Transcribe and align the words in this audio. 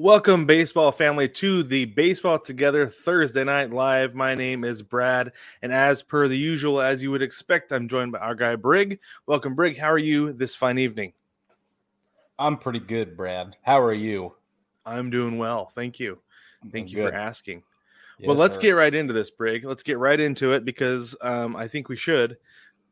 Welcome, 0.03 0.47
baseball 0.47 0.91
family, 0.91 1.29
to 1.29 1.63
the 1.63 1.85
Baseball 1.85 2.37
Together 2.37 2.89
Thursday 2.89 3.45
Night 3.45 3.73
Live. 3.73 4.17
My 4.17 4.35
name 4.35 4.65
is 4.65 4.83
Brad, 4.83 5.31
and 5.63 5.73
as 5.73 6.03
per 6.03 6.27
the 6.27 6.37
usual, 6.37 6.81
as 6.81 7.05
you 7.05 7.13
would 7.13 7.23
expect, 7.23 7.71
I'm 7.71 7.87
joined 7.87 8.11
by 8.11 8.19
our 8.19 8.35
guy 8.35 8.57
Brig. 8.57 8.99
Welcome, 9.27 9.55
Brig. 9.55 9.79
How 9.79 9.87
are 9.87 9.99
you 9.99 10.33
this 10.33 10.57
fine 10.57 10.77
evening? 10.77 11.13
I'm 12.37 12.57
pretty 12.57 12.81
good, 12.81 13.17
Brad. 13.17 13.55
How 13.63 13.81
are 13.81 13.93
you? 13.93 14.35
I'm 14.85 15.09
doing 15.09 15.39
well. 15.39 15.71
Thank 15.77 16.01
you. 16.01 16.19
Thank 16.73 16.91
you 16.91 16.97
Good. 16.97 17.13
for 17.13 17.17
asking. 17.17 17.63
Yes, 18.19 18.27
well, 18.27 18.37
let's 18.37 18.57
sir. 18.57 18.63
get 18.63 18.73
right 18.73 18.93
into 18.93 19.13
this, 19.13 19.31
Brig. 19.31 19.65
Let's 19.65 19.85
get 19.85 19.99
right 19.99 20.19
into 20.19 20.51
it 20.51 20.65
because 20.65 21.15
um, 21.21 21.55
I 21.55 21.69
think 21.69 21.89
we 21.89 21.97
should. 21.97 22.39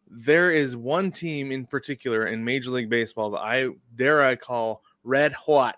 There 0.09 0.53
is 0.53 0.77
one 0.77 1.11
team 1.11 1.51
in 1.51 1.67
particular 1.67 2.29
in 2.29 2.45
Major 2.45 2.71
League 2.71 2.89
Baseball 2.89 3.33
that 3.33 3.41
I 3.41 3.67
dare 3.97 4.23
I 4.23 4.37
call 4.37 4.85
red 5.03 5.33
hot. 5.33 5.75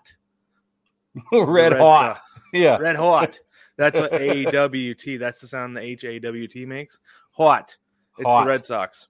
Red, 1.31 1.73
Red 1.73 1.79
hot. 1.79 2.21
Yeah. 2.51 2.77
Red 2.77 2.95
hot. 2.95 3.39
That's 3.77 3.99
what 3.99 4.13
A 4.13 4.43
W 4.45 4.93
T. 4.93 5.17
That's 5.17 5.41
the 5.41 5.47
sound 5.47 5.75
the 5.75 5.81
H 5.81 6.03
A 6.03 6.19
W 6.19 6.47
T 6.47 6.65
makes. 6.65 6.99
Hot. 7.31 7.75
It's 8.17 8.27
Hot. 8.27 8.43
the 8.43 8.49
Red 8.49 8.65
Sox. 8.65 9.07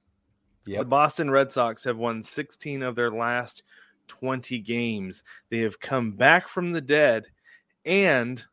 The 0.65 0.85
Boston 0.85 1.29
Red 1.29 1.51
Sox 1.51 1.83
have 1.83 1.97
won 1.97 2.23
16 2.23 2.83
of 2.83 2.95
their 2.95 3.11
last 3.11 3.63
20 4.07 4.59
games. 4.59 5.23
They 5.49 5.59
have 5.59 5.79
come 5.79 6.11
back 6.11 6.47
from 6.47 6.71
the 6.71 6.79
dead 6.79 7.25
and 7.85 8.43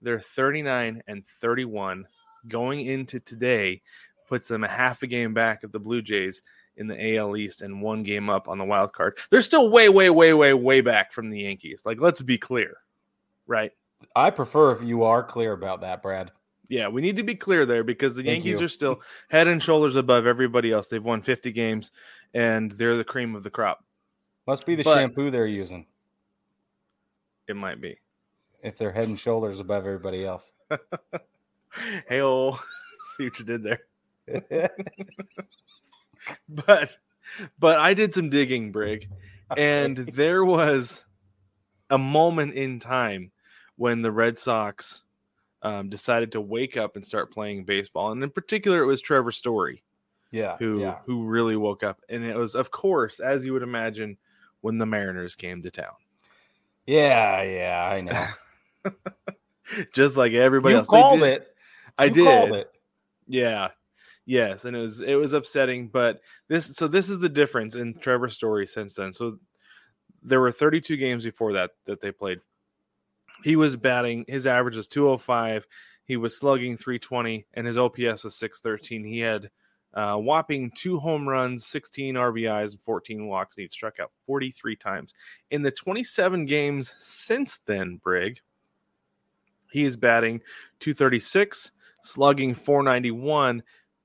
they're 0.00 0.20
39 0.20 1.02
and 1.06 1.24
31 1.40 2.06
going 2.48 2.86
into 2.86 3.20
today 3.20 3.82
puts 4.28 4.48
them 4.48 4.64
a 4.64 4.68
half 4.68 5.02
a 5.02 5.06
game 5.06 5.34
back 5.34 5.64
of 5.64 5.72
the 5.72 5.78
Blue 5.78 6.00
Jays 6.00 6.42
in 6.76 6.86
the 6.86 7.16
AL 7.16 7.36
East 7.36 7.62
and 7.62 7.82
one 7.82 8.02
game 8.02 8.30
up 8.30 8.48
on 8.48 8.56
the 8.56 8.64
wild 8.64 8.92
card. 8.92 9.18
They're 9.30 9.42
still 9.42 9.70
way 9.70 9.88
way 9.88 10.08
way 10.08 10.32
way 10.32 10.54
way 10.54 10.80
back 10.80 11.12
from 11.12 11.28
the 11.28 11.40
Yankees. 11.40 11.82
Like 11.84 12.00
let's 12.00 12.22
be 12.22 12.38
clear. 12.38 12.76
Right? 13.50 13.72
I 14.14 14.30
prefer 14.30 14.70
if 14.70 14.80
you 14.82 15.02
are 15.02 15.24
clear 15.24 15.52
about 15.52 15.80
that, 15.80 16.02
Brad. 16.02 16.30
Yeah, 16.68 16.86
we 16.86 17.02
need 17.02 17.16
to 17.16 17.24
be 17.24 17.34
clear 17.34 17.66
there 17.66 17.82
because 17.82 18.14
the 18.14 18.22
Thank 18.22 18.44
Yankees 18.44 18.60
you. 18.60 18.66
are 18.66 18.68
still 18.68 19.00
head 19.28 19.48
and 19.48 19.60
shoulders 19.60 19.96
above 19.96 20.24
everybody 20.24 20.70
else. 20.70 20.86
They've 20.86 21.02
won 21.02 21.20
50 21.20 21.50
games 21.50 21.90
and 22.32 22.70
they're 22.72 22.94
the 22.96 23.02
cream 23.02 23.34
of 23.34 23.42
the 23.42 23.50
crop. 23.50 23.84
Must 24.46 24.64
be 24.64 24.76
the 24.76 24.84
But- 24.84 24.94
shampoo 24.94 25.30
they're 25.32 25.46
using 25.48 25.86
It 27.48 27.56
might 27.56 27.80
be. 27.80 27.98
if 28.62 28.78
they're 28.78 28.92
head 28.92 29.08
and 29.08 29.18
shoulders 29.18 29.58
above 29.58 29.84
everybody 29.84 30.24
else. 30.24 30.52
Hey, 32.08 32.20
oh, 32.20 32.58
see 33.16 33.24
what 33.24 33.38
you 33.38 33.44
did 33.44 33.62
there. 33.64 33.80
But, 36.48 36.96
but 37.58 37.78
I 37.78 37.94
did 37.94 38.12
some 38.12 38.28
digging, 38.28 38.72
Brig, 38.72 39.08
and 39.56 39.96
there 39.98 40.44
was 40.44 41.04
a 41.90 41.96
moment 41.98 42.54
in 42.54 42.78
time 42.80 43.30
when 43.80 44.02
the 44.02 44.12
Red 44.12 44.38
Sox 44.38 45.04
um, 45.62 45.88
decided 45.88 46.32
to 46.32 46.40
wake 46.42 46.76
up 46.76 46.96
and 46.96 47.06
start 47.06 47.32
playing 47.32 47.64
baseball, 47.64 48.12
and 48.12 48.22
in 48.22 48.28
particular, 48.30 48.82
it 48.82 48.86
was 48.86 49.00
Trevor 49.00 49.32
Story. 49.32 49.82
yeah. 50.32 50.56
who 50.58 50.80
yeah. 50.80 50.98
who 51.06 51.24
really 51.24 51.56
woke 51.56 51.82
up 51.82 52.00
and 52.10 52.22
it 52.22 52.36
was 52.36 52.54
of 52.54 52.70
course 52.70 53.18
as 53.20 53.44
you 53.46 53.52
would 53.54 53.62
imagine 53.64 54.16
when 54.60 54.78
the 54.78 54.86
mariners 54.86 55.34
came 55.34 55.60
to 55.62 55.70
town 55.72 55.96
Yeah, 56.86 57.42
yeah, 57.42 57.88
I 57.90 58.00
know. 58.02 58.92
just 59.92 60.16
like 60.16 60.32
everybody 60.32 60.74
you 60.74 60.78
else 60.78 60.86
called 60.88 61.20
did- 61.20 61.42
it. 61.42 61.48
i 61.98 62.04
You 62.04 62.14
did 62.14 62.52
it. 62.52 62.70
yeah 63.26 63.68
yes 64.26 64.64
and 64.66 64.76
it 64.76 64.80
was 64.80 65.00
it 65.00 65.14
was 65.16 65.32
upsetting 65.32 65.88
but 65.88 66.20
this 66.48 66.76
so 66.76 66.86
this 66.86 67.08
is 67.08 67.18
the 67.18 67.28
difference 67.28 67.74
in 67.76 67.94
Trevor 67.94 68.28
story 68.28 68.66
since 68.66 68.94
then 68.94 69.12
so 69.12 69.38
there 70.22 70.40
were 70.40 70.52
32 70.52 70.96
games 70.96 71.24
before 71.24 71.52
that 71.54 71.70
that 71.86 72.00
they 72.00 72.12
played 72.12 72.38
he 73.42 73.56
was 73.56 73.76
batting 73.76 74.24
his 74.28 74.46
average 74.46 74.76
was 74.76 74.88
205 74.88 75.66
he 76.04 76.16
was 76.16 76.36
slugging 76.36 76.76
320 76.76 77.46
and 77.54 77.66
his 77.66 77.78
ops 77.78 78.24
was 78.24 78.34
613 78.34 79.04
he 79.04 79.18
had 79.20 79.50
uh, 79.92 80.14
whopping 80.14 80.70
two 80.70 80.98
home 80.98 81.28
runs 81.28 81.66
16 81.66 82.14
rbis 82.14 82.70
and 82.70 82.80
14 82.82 83.26
walks 83.26 83.56
and 83.56 83.62
he 83.62 83.68
struck 83.68 83.98
out 83.98 84.12
43 84.26 84.76
times. 84.76 85.14
In 85.50 85.62
the 85.62 85.70
27 85.70 86.46
games 86.46 86.92
since 86.98 87.58
then 87.66 88.00
brig 88.02 88.40
he 89.72 89.84
is 89.84 89.96
batting 89.96 90.40
236 90.80 91.72
slugging 92.02 92.54
491 92.54 93.62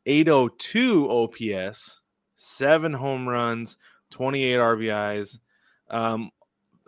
802 0.07 1.09
ops 1.09 1.99
seven 2.35 2.93
home 2.93 3.27
runs 3.27 3.77
28 4.11 4.53
rbis 4.55 5.39
um, 5.91 6.31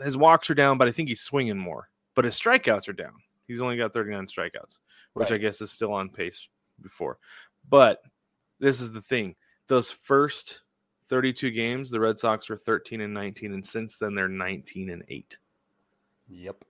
his 0.01 0.17
walks 0.17 0.49
are 0.49 0.55
down 0.55 0.77
but 0.77 0.87
i 0.87 0.91
think 0.91 1.09
he's 1.09 1.21
swinging 1.21 1.57
more 1.57 1.89
but 2.17 2.25
his 2.25 2.35
strikeouts 2.35 2.89
are 2.89 2.93
down 2.93 3.13
he's 3.47 3.61
only 3.61 3.77
got 3.77 3.93
39 3.93 4.27
strikeouts 4.27 4.79
which 5.13 5.31
i 5.31 5.37
guess 5.37 5.61
is 5.61 5.71
still 5.71 5.93
on 5.93 6.09
pace 6.09 6.47
before 6.81 7.17
but 7.69 8.01
this 8.59 8.81
is 8.81 8.91
the 8.91 9.01
thing 9.01 9.35
those 9.67 9.91
first 9.91 10.61
32 11.09 11.51
games 11.51 11.89
the 11.89 11.99
red 11.99 12.19
sox 12.19 12.49
were 12.49 12.57
13 12.57 13.01
and 13.01 13.13
19 13.13 13.53
and 13.53 13.65
since 13.65 13.97
then 13.97 14.15
they're 14.15 14.27
19 14.27 14.89
and 14.89 15.03
8 15.07 15.37
Yep. 16.29 16.65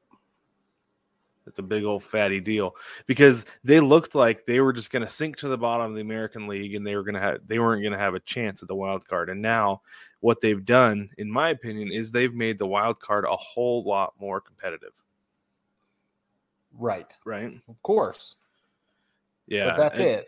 it's 1.48 1.60
a 1.60 1.64
big 1.64 1.84
old 1.84 2.04
fatty 2.04 2.40
deal 2.40 2.76
because 3.08 3.44
they 3.64 3.80
looked 3.80 4.14
like 4.14 4.46
they 4.46 4.60
were 4.60 4.74
just 4.74 4.92
going 4.92 5.02
to 5.02 5.10
sink 5.10 5.38
to 5.38 5.48
the 5.48 5.58
bottom 5.58 5.88
of 5.88 5.96
the 5.96 6.02
American 6.02 6.48
League 6.48 6.76
and 6.76 6.86
they 6.86 6.96
were 6.96 7.04
going 7.04 7.16
to 7.16 7.22
have 7.22 7.40
they 7.48 7.58
weren't 7.58 7.82
going 7.82 7.94
to 7.94 7.98
have 7.98 8.14
a 8.14 8.20
chance 8.20 8.62
at 8.62 8.68
the 8.68 8.76
wild 8.76 9.08
card. 9.08 9.30
And 9.30 9.42
now 9.42 9.82
what 10.20 10.42
they've 10.42 10.64
done, 10.64 11.10
in 11.18 11.32
my 11.32 11.50
opinion, 11.50 11.92
is 11.92 12.12
they've 12.12 12.36
made 12.36 12.60
the 12.60 12.68
wild 12.68 13.00
card 13.00 13.26
a 13.26 13.36
whole 13.36 13.84
lot 13.84 14.14
more 14.20 14.40
competitive. 14.40 14.94
Right. 16.78 17.12
Right? 17.26 17.54
Of 17.68 17.82
course. 17.84 18.36
Yeah, 19.48 19.66
but 19.72 19.78
that's 19.78 20.00
and- 20.00 20.10
it. 20.10 20.28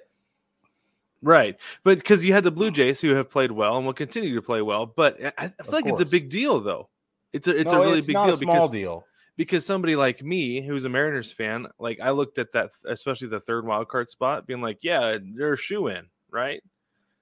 Right, 1.21 1.57
but 1.83 1.97
because 1.97 2.23
you 2.23 2.31
had 2.31 2.45
the 2.45 2.51
Blue 2.51 2.71
Jays 2.71 3.01
who 3.01 3.09
have 3.09 3.29
played 3.29 3.51
well 3.51 3.75
and 3.75 3.85
will 3.85 3.91
continue 3.93 4.33
to 4.35 4.41
play 4.41 4.61
well, 4.61 4.85
but 4.85 5.17
I, 5.21 5.33
I 5.37 5.47
feel 5.47 5.53
Of 5.67 5.73
like 5.73 5.85
it's 5.87 5.99
a 5.99 6.05
big 6.05 6.29
deal 6.29 6.61
though. 6.61 6.87
It's 7.33 7.45
a 7.45 7.59
it's 7.59 7.73
No, 7.73 7.81
a 7.81 7.85
really 7.85 7.97
it's 7.97 8.07
big 8.07 8.13
not 8.13 8.25
deal 8.27 8.35
a 8.35 8.37
small 8.37 8.55
because 8.55 8.69
deal. 8.71 9.05
because 9.35 9.65
somebody 9.65 9.97
like 9.97 10.23
me 10.23 10.61
who's 10.61 10.85
a 10.85 10.89
Mariners 10.89 11.29
fan, 11.33 11.67
like 11.77 11.99
I 11.99 12.11
looked 12.11 12.37
at 12.37 12.53
that, 12.53 12.71
especially 12.85 13.27
the 13.27 13.41
third 13.41 13.65
wild 13.65 13.89
card 13.89 14.09
spot, 14.09 14.47
being 14.47 14.61
like, 14.61 14.77
yeah, 14.81 15.17
they're 15.35 15.53
a 15.53 15.57
shoe 15.57 15.87
in, 15.87 16.05
right? 16.31 16.63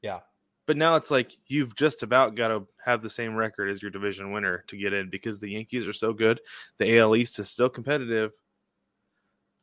Yeah. 0.03 0.19
But 0.67 0.77
now 0.77 0.95
it's 0.95 1.09
like 1.09 1.35
you've 1.47 1.75
just 1.75 2.03
about 2.03 2.35
got 2.35 2.49
to 2.49 2.67
have 2.85 3.01
the 3.01 3.09
same 3.09 3.35
record 3.35 3.67
as 3.71 3.81
your 3.81 3.89
division 3.89 4.31
winner 4.31 4.63
to 4.67 4.77
get 4.77 4.93
in 4.93 5.09
because 5.09 5.39
the 5.39 5.49
Yankees 5.49 5.87
are 5.87 5.93
so 5.93 6.13
good. 6.13 6.39
The 6.77 6.99
AL 6.99 7.15
East 7.15 7.39
is 7.39 7.49
still 7.49 7.69
competitive 7.69 8.33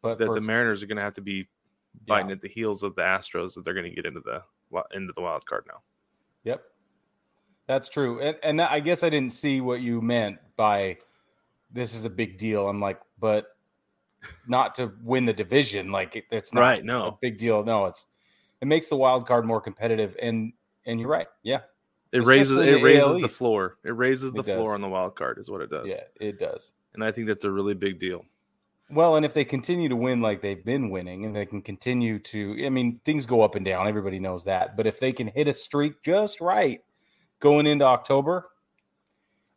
But 0.04 0.18
that 0.18 0.32
the 0.32 0.40
Mariners 0.40 0.82
are 0.82 0.86
going 0.86 0.96
to 0.98 1.02
have 1.02 1.14
to 1.14 1.20
be 1.20 1.48
biting 2.06 2.28
Yeah. 2.28 2.34
at 2.36 2.40
the 2.42 2.48
heels 2.48 2.82
of 2.82 2.94
the 2.94 3.02
Astros 3.02 3.54
that 3.54 3.64
they're 3.64 3.74
going 3.74 3.88
to 3.88 3.94
get 3.94 4.06
into 4.06 4.20
the 4.20 4.42
into 4.94 5.12
the 5.14 5.20
wild 5.22 5.44
card 5.46 5.64
now. 5.66 5.80
Yep. 6.44 6.62
That's 7.66 7.88
true. 7.88 8.20
And, 8.20 8.36
and 8.42 8.60
I 8.60 8.80
guess 8.80 9.02
I 9.02 9.08
didn't 9.08 9.32
see 9.32 9.60
what 9.60 9.80
you 9.80 10.00
meant 10.02 10.38
by 10.56 10.98
this 11.72 11.94
is 11.94 12.04
a 12.04 12.10
big 12.10 12.36
deal. 12.38 12.68
I'm 12.68 12.80
like, 12.80 13.00
but 13.18 13.46
not 14.46 14.74
to 14.76 14.92
win 15.02 15.24
the 15.24 15.32
division. 15.32 15.90
Like 15.90 16.16
it- 16.16 16.24
it's 16.30 16.52
not 16.52 16.60
Right, 16.60 16.84
no. 16.84 17.06
a 17.08 17.18
big 17.20 17.38
deal. 17.38 17.64
No, 17.64 17.86
it's 17.86 18.04
it 18.60 18.66
makes 18.66 18.88
the 18.88 18.96
wild 18.96 19.26
card 19.26 19.44
more 19.44 19.60
competitive. 19.60 20.16
And 20.20 20.52
and 20.86 21.00
you're 21.00 21.08
right. 21.08 21.28
Yeah, 21.42 21.60
It 22.12 22.20
Especially 22.20 22.30
raises 22.38 22.58
it 22.58 22.66
the 22.78 22.82
raises 22.82 23.02
AL 23.04 23.12
the 23.20 23.26
East. 23.26 23.36
floor. 23.36 23.78
It 23.84 23.90
raises 23.96 24.32
the 24.32 24.40
It 24.40 24.44
floor 24.56 24.74
on 24.74 24.80
the 24.82 24.88
wild 24.88 25.16
card 25.16 25.38
is 25.38 25.50
what 25.50 25.62
it 25.62 25.70
does. 25.70 25.88
yeah, 25.88 26.02
it 26.20 26.38
does. 26.38 26.72
And 26.92 27.02
I 27.02 27.10
think 27.12 27.26
that's 27.28 27.44
a 27.46 27.50
really 27.50 27.74
big 27.74 27.98
deal. 27.98 28.24
Well, 28.90 29.16
and 29.16 29.24
if 29.24 29.32
they 29.32 29.44
continue 29.44 29.88
to 29.88 29.96
win 29.96 30.20
like 30.20 30.42
they've 30.42 30.64
been 30.64 30.90
winning, 30.90 31.24
and 31.24 31.34
they 31.34 31.46
can 31.46 31.62
continue 31.62 32.18
to, 32.20 32.64
I 32.66 32.68
mean, 32.68 33.00
things 33.04 33.24
go 33.26 33.40
up 33.40 33.54
and 33.54 33.64
down. 33.64 33.88
Everybody 33.88 34.18
knows 34.18 34.44
that. 34.44 34.76
But 34.76 34.86
if 34.86 35.00
they 35.00 35.12
can 35.12 35.26
hit 35.28 35.48
a 35.48 35.54
streak 35.54 36.02
just 36.02 36.40
right 36.40 36.80
going 37.40 37.66
into 37.66 37.84
October, 37.86 38.50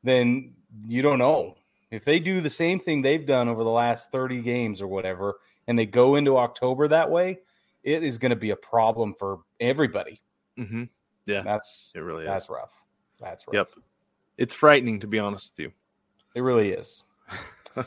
then 0.04 0.54
you 0.88 1.02
don't 1.02 1.20
know. 1.20 1.56
If 1.92 2.06
they 2.06 2.20
do 2.20 2.42
the 2.42 2.50
same 2.50 2.80
thing 2.80 3.02
they've 3.02 3.26
done 3.26 3.48
over 3.48 3.64
the 3.64 3.70
last 3.70 4.12
30 4.12 4.42
games 4.42 4.82
or 4.82 4.88
whatever, 4.88 5.36
and 5.68 5.78
they 5.78 5.86
go 5.86 6.16
into 6.16 6.38
October 6.38 6.88
that 6.88 7.10
way, 7.10 7.40
it 7.84 8.04
is 8.04 8.18
going 8.18 8.30
to 8.32 8.36
be 8.36 8.52
a 8.52 8.56
problem 8.56 9.14
for 9.18 9.40
everybody. 9.60 10.22
hmm 10.58 10.84
Yeah, 11.26 11.42
That's 11.44 11.92
it 11.96 12.00
really 12.00 12.24
is. 12.24 12.28
that's 12.28 12.50
rough. 12.50 12.72
That's 13.20 13.48
rough. 13.48 13.56
Yep. 13.56 13.70
It's 14.38 14.54
frightening 14.54 15.00
to 15.02 15.08
be 15.08 15.20
honest 15.20 15.52
with 15.54 15.66
you. 15.68 15.72
It 16.36 16.42
really 16.42 16.72
is. 16.72 17.04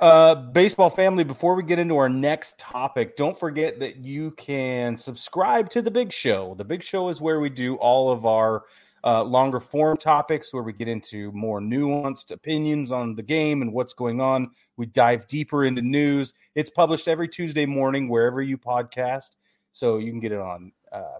uh, 0.00 0.34
baseball 0.34 0.90
family, 0.90 1.24
before 1.24 1.54
we 1.54 1.62
get 1.62 1.78
into 1.78 1.96
our 1.96 2.08
next 2.08 2.58
topic, 2.58 3.16
don't 3.16 3.38
forget 3.38 3.78
that 3.80 3.96
you 3.96 4.30
can 4.32 4.96
subscribe 4.96 5.70
to 5.70 5.82
The 5.82 5.90
Big 5.90 6.12
Show. 6.12 6.54
The 6.56 6.64
Big 6.64 6.82
Show 6.82 7.08
is 7.08 7.20
where 7.20 7.40
we 7.40 7.50
do 7.50 7.76
all 7.76 8.10
of 8.10 8.24
our 8.24 8.64
uh, 9.04 9.22
longer 9.22 9.60
form 9.60 9.96
topics, 9.96 10.52
where 10.52 10.62
we 10.62 10.72
get 10.72 10.88
into 10.88 11.30
more 11.32 11.60
nuanced 11.60 12.30
opinions 12.30 12.92
on 12.92 13.14
the 13.14 13.22
game 13.22 13.62
and 13.62 13.72
what's 13.72 13.94
going 13.94 14.20
on. 14.20 14.50
We 14.76 14.86
dive 14.86 15.26
deeper 15.26 15.64
into 15.64 15.82
news. 15.82 16.34
It's 16.54 16.70
published 16.70 17.06
every 17.06 17.28
Tuesday 17.28 17.66
morning, 17.66 18.08
wherever 18.08 18.42
you 18.42 18.58
podcast. 18.58 19.36
So 19.72 19.98
you 19.98 20.10
can 20.10 20.20
get 20.20 20.32
it 20.32 20.40
on 20.40 20.72
uh, 20.90 21.18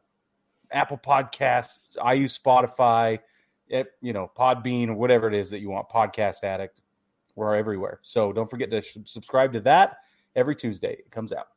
Apple 0.72 0.98
Podcasts, 0.98 1.78
I 2.02 2.14
use 2.14 2.38
Spotify, 2.38 3.20
it, 3.68 3.92
you 4.00 4.12
know, 4.12 4.30
Podbean 4.36 4.88
or 4.88 4.94
whatever 4.94 5.28
it 5.28 5.34
is 5.34 5.50
that 5.50 5.60
you 5.60 5.70
want, 5.70 5.88
Podcast 5.88 6.44
Addict. 6.44 6.79
We're 7.40 7.56
everywhere. 7.56 8.00
So 8.02 8.34
don't 8.34 8.50
forget 8.50 8.70
to 8.70 8.82
sh- 8.82 8.98
subscribe 9.04 9.54
to 9.54 9.60
that 9.60 9.96
every 10.36 10.54
Tuesday. 10.54 10.92
It 10.92 11.10
comes 11.10 11.32
out. 11.32 11.48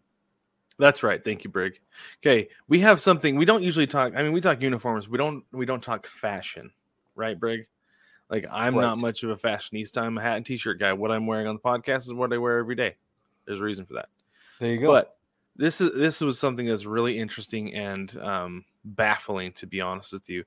That's 0.79 1.03
right. 1.03 1.21
Thank 1.21 1.43
you, 1.43 1.49
Brig. 1.49 1.77
Okay, 2.21 2.47
we 2.69 2.79
have 2.79 3.01
something 3.01 3.35
we 3.35 3.43
don't 3.43 3.63
usually 3.63 3.85
talk. 3.85 4.13
I 4.15 4.23
mean, 4.23 4.31
we 4.31 4.39
talk 4.39 4.61
uniforms. 4.61 5.09
We 5.09 5.17
don't. 5.17 5.43
We 5.51 5.65
don't 5.65 5.83
talk 5.83 6.07
fashion, 6.07 6.71
right, 7.15 7.37
Brig? 7.37 7.67
Like 8.29 8.45
I'm 8.49 8.75
not 8.75 9.01
much 9.01 9.23
of 9.23 9.31
a 9.31 9.35
fashionista. 9.35 10.01
I'm 10.01 10.17
a 10.17 10.21
hat 10.21 10.37
and 10.37 10.45
t-shirt 10.45 10.79
guy. 10.79 10.93
What 10.93 11.11
I'm 11.11 11.27
wearing 11.27 11.47
on 11.47 11.55
the 11.55 11.61
podcast 11.61 12.03
is 12.03 12.13
what 12.13 12.31
I 12.31 12.37
wear 12.37 12.59
every 12.59 12.75
day. 12.75 12.95
There's 13.45 13.59
a 13.59 13.63
reason 13.63 13.85
for 13.85 13.95
that. 13.95 14.07
There 14.59 14.71
you 14.71 14.79
go. 14.79 14.87
But 14.87 15.17
this 15.57 15.81
is 15.81 15.93
this 15.95 16.21
was 16.21 16.39
something 16.39 16.65
that's 16.65 16.85
really 16.85 17.19
interesting 17.19 17.73
and 17.73 18.17
um, 18.19 18.65
baffling, 18.85 19.51
to 19.53 19.67
be 19.67 19.81
honest 19.81 20.13
with 20.13 20.29
you. 20.29 20.45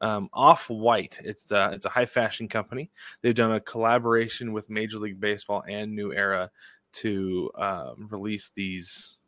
Um, 0.00 0.30
Off 0.32 0.70
White, 0.70 1.18
it's 1.22 1.50
uh, 1.52 1.70
it's 1.72 1.86
a 1.86 1.90
high 1.90 2.06
fashion 2.06 2.48
company. 2.48 2.90
They've 3.20 3.34
done 3.34 3.52
a 3.52 3.60
collaboration 3.60 4.52
with 4.52 4.70
Major 4.70 4.98
League 4.98 5.20
Baseball 5.20 5.62
and 5.68 5.94
New 5.94 6.12
Era 6.12 6.50
to 6.92 7.50
um, 7.56 8.08
release 8.10 8.50
these 8.54 9.18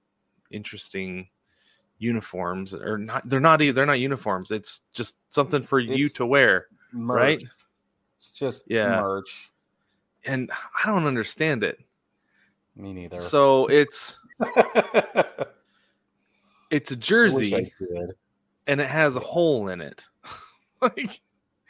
interesting 0.50 1.28
uniforms. 1.98 2.74
Or 2.74 2.98
not, 2.98 3.28
they're 3.28 3.40
not 3.40 3.58
they're 3.60 3.86
not 3.86 4.00
uniforms. 4.00 4.50
It's 4.50 4.80
just 4.92 5.16
something 5.30 5.62
for 5.62 5.78
you 5.78 6.06
It's 6.06 6.14
to 6.14 6.26
wear, 6.26 6.66
merch. 6.92 7.16
right? 7.18 7.44
It's 8.16 8.30
just 8.30 8.64
Yeah. 8.66 9.00
merch. 9.00 9.50
And 10.24 10.50
I 10.52 10.86
don't 10.86 11.06
understand 11.06 11.64
it. 11.64 11.78
Me 12.76 12.92
neither. 12.92 13.18
So 13.18 13.66
it's 13.66 14.18
it's 16.70 16.90
a 16.90 16.96
jersey. 16.96 17.72
And 18.68 18.80
it 18.80 18.88
has 18.88 19.16
a 19.16 19.20
hole 19.20 19.68
in 19.68 19.80
it. 19.80 20.04
Like 20.82 21.20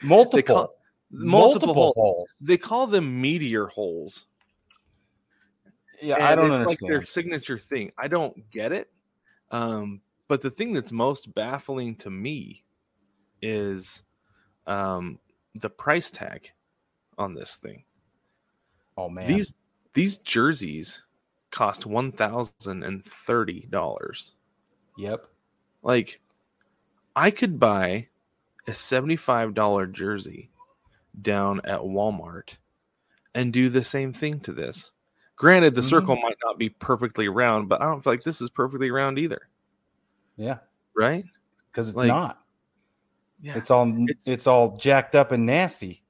Multiple, 0.03 0.43
call- 0.55 0.75
multiple, 1.11 1.75
holes. 1.75 1.95
holes. 1.95 2.29
They 2.41 2.57
call 2.57 2.87
them 2.87 3.21
meteor 3.21 3.67
holes. 3.69 4.27
Yeah, 6.01 6.15
and 6.17 6.25
I 6.25 6.35
don't 6.35 6.47
it's 6.47 6.53
understand. 6.55 6.83
like 6.83 6.91
their 6.91 7.05
signature 7.05 7.59
thing. 7.59 7.93
I 7.97 8.09
don't 8.09 8.51
get 8.51 8.73
it. 8.73 8.91
Um, 9.53 10.01
but 10.27 10.41
the 10.41 10.51
thing 10.51 10.73
that's 10.73 10.91
most 10.91 11.33
baffling 11.35 11.95
to 11.97 12.11
me 12.11 12.65
is 13.41 14.03
um, 14.67 15.19
the 15.55 15.71
price 15.71 16.11
tag 16.11 16.51
on 17.19 17.35
this 17.35 17.57
thing. 17.57 17.85
oh 18.97 19.09
man, 19.09 19.29
These 19.29 19.55
these 19.95 20.17
jerseys 20.19 21.03
cost 21.51 21.87
one 21.87 22.11
thousand 22.11 22.83
and 22.83 23.05
thirty 23.05 23.67
dollars. 23.71 24.35
yep. 24.97 25.27
Like, 25.85 26.21
I 27.15 27.31
could 27.31 27.61
buy 27.61 28.09
a 28.69 28.71
$75 28.71 29.93
jersey 29.93 30.51
down 31.21 31.61
at 31.65 31.81
Walmart 31.81 32.51
and 33.35 33.53
do 33.53 33.69
the 33.69 33.83
same 33.85 34.13
thing 34.13 34.41
to 34.41 34.53
this. 34.53 34.93
Granted, 35.37 35.75
the 35.75 35.81
Mhm. 35.81 35.91
circle 35.91 36.17
might 36.17 36.37
not 36.45 36.59
be 36.59 36.69
perfectly 36.69 37.29
round, 37.29 37.69
but 37.69 37.81
I 37.83 37.85
don't 37.87 38.03
feel 38.03 38.13
like 38.13 38.23
this 38.23 38.41
is 38.41 38.51
perfectly 38.51 38.91
round 38.91 39.19
either, 39.19 39.49
Yeah, 40.37 40.59
right? 40.97 41.25
because 41.71 41.89
it's 41.89 41.97
Like, 41.97 42.09
not. 42.09 42.39
Yeah. 43.41 43.57
It's 43.59 43.71
all 43.71 43.89
It's- 44.09 44.29
it's, 44.29 44.47
all 44.47 44.77
jacked 44.77 45.17
up 45.17 45.33
and 45.33 45.45
nasty. 45.45 46.05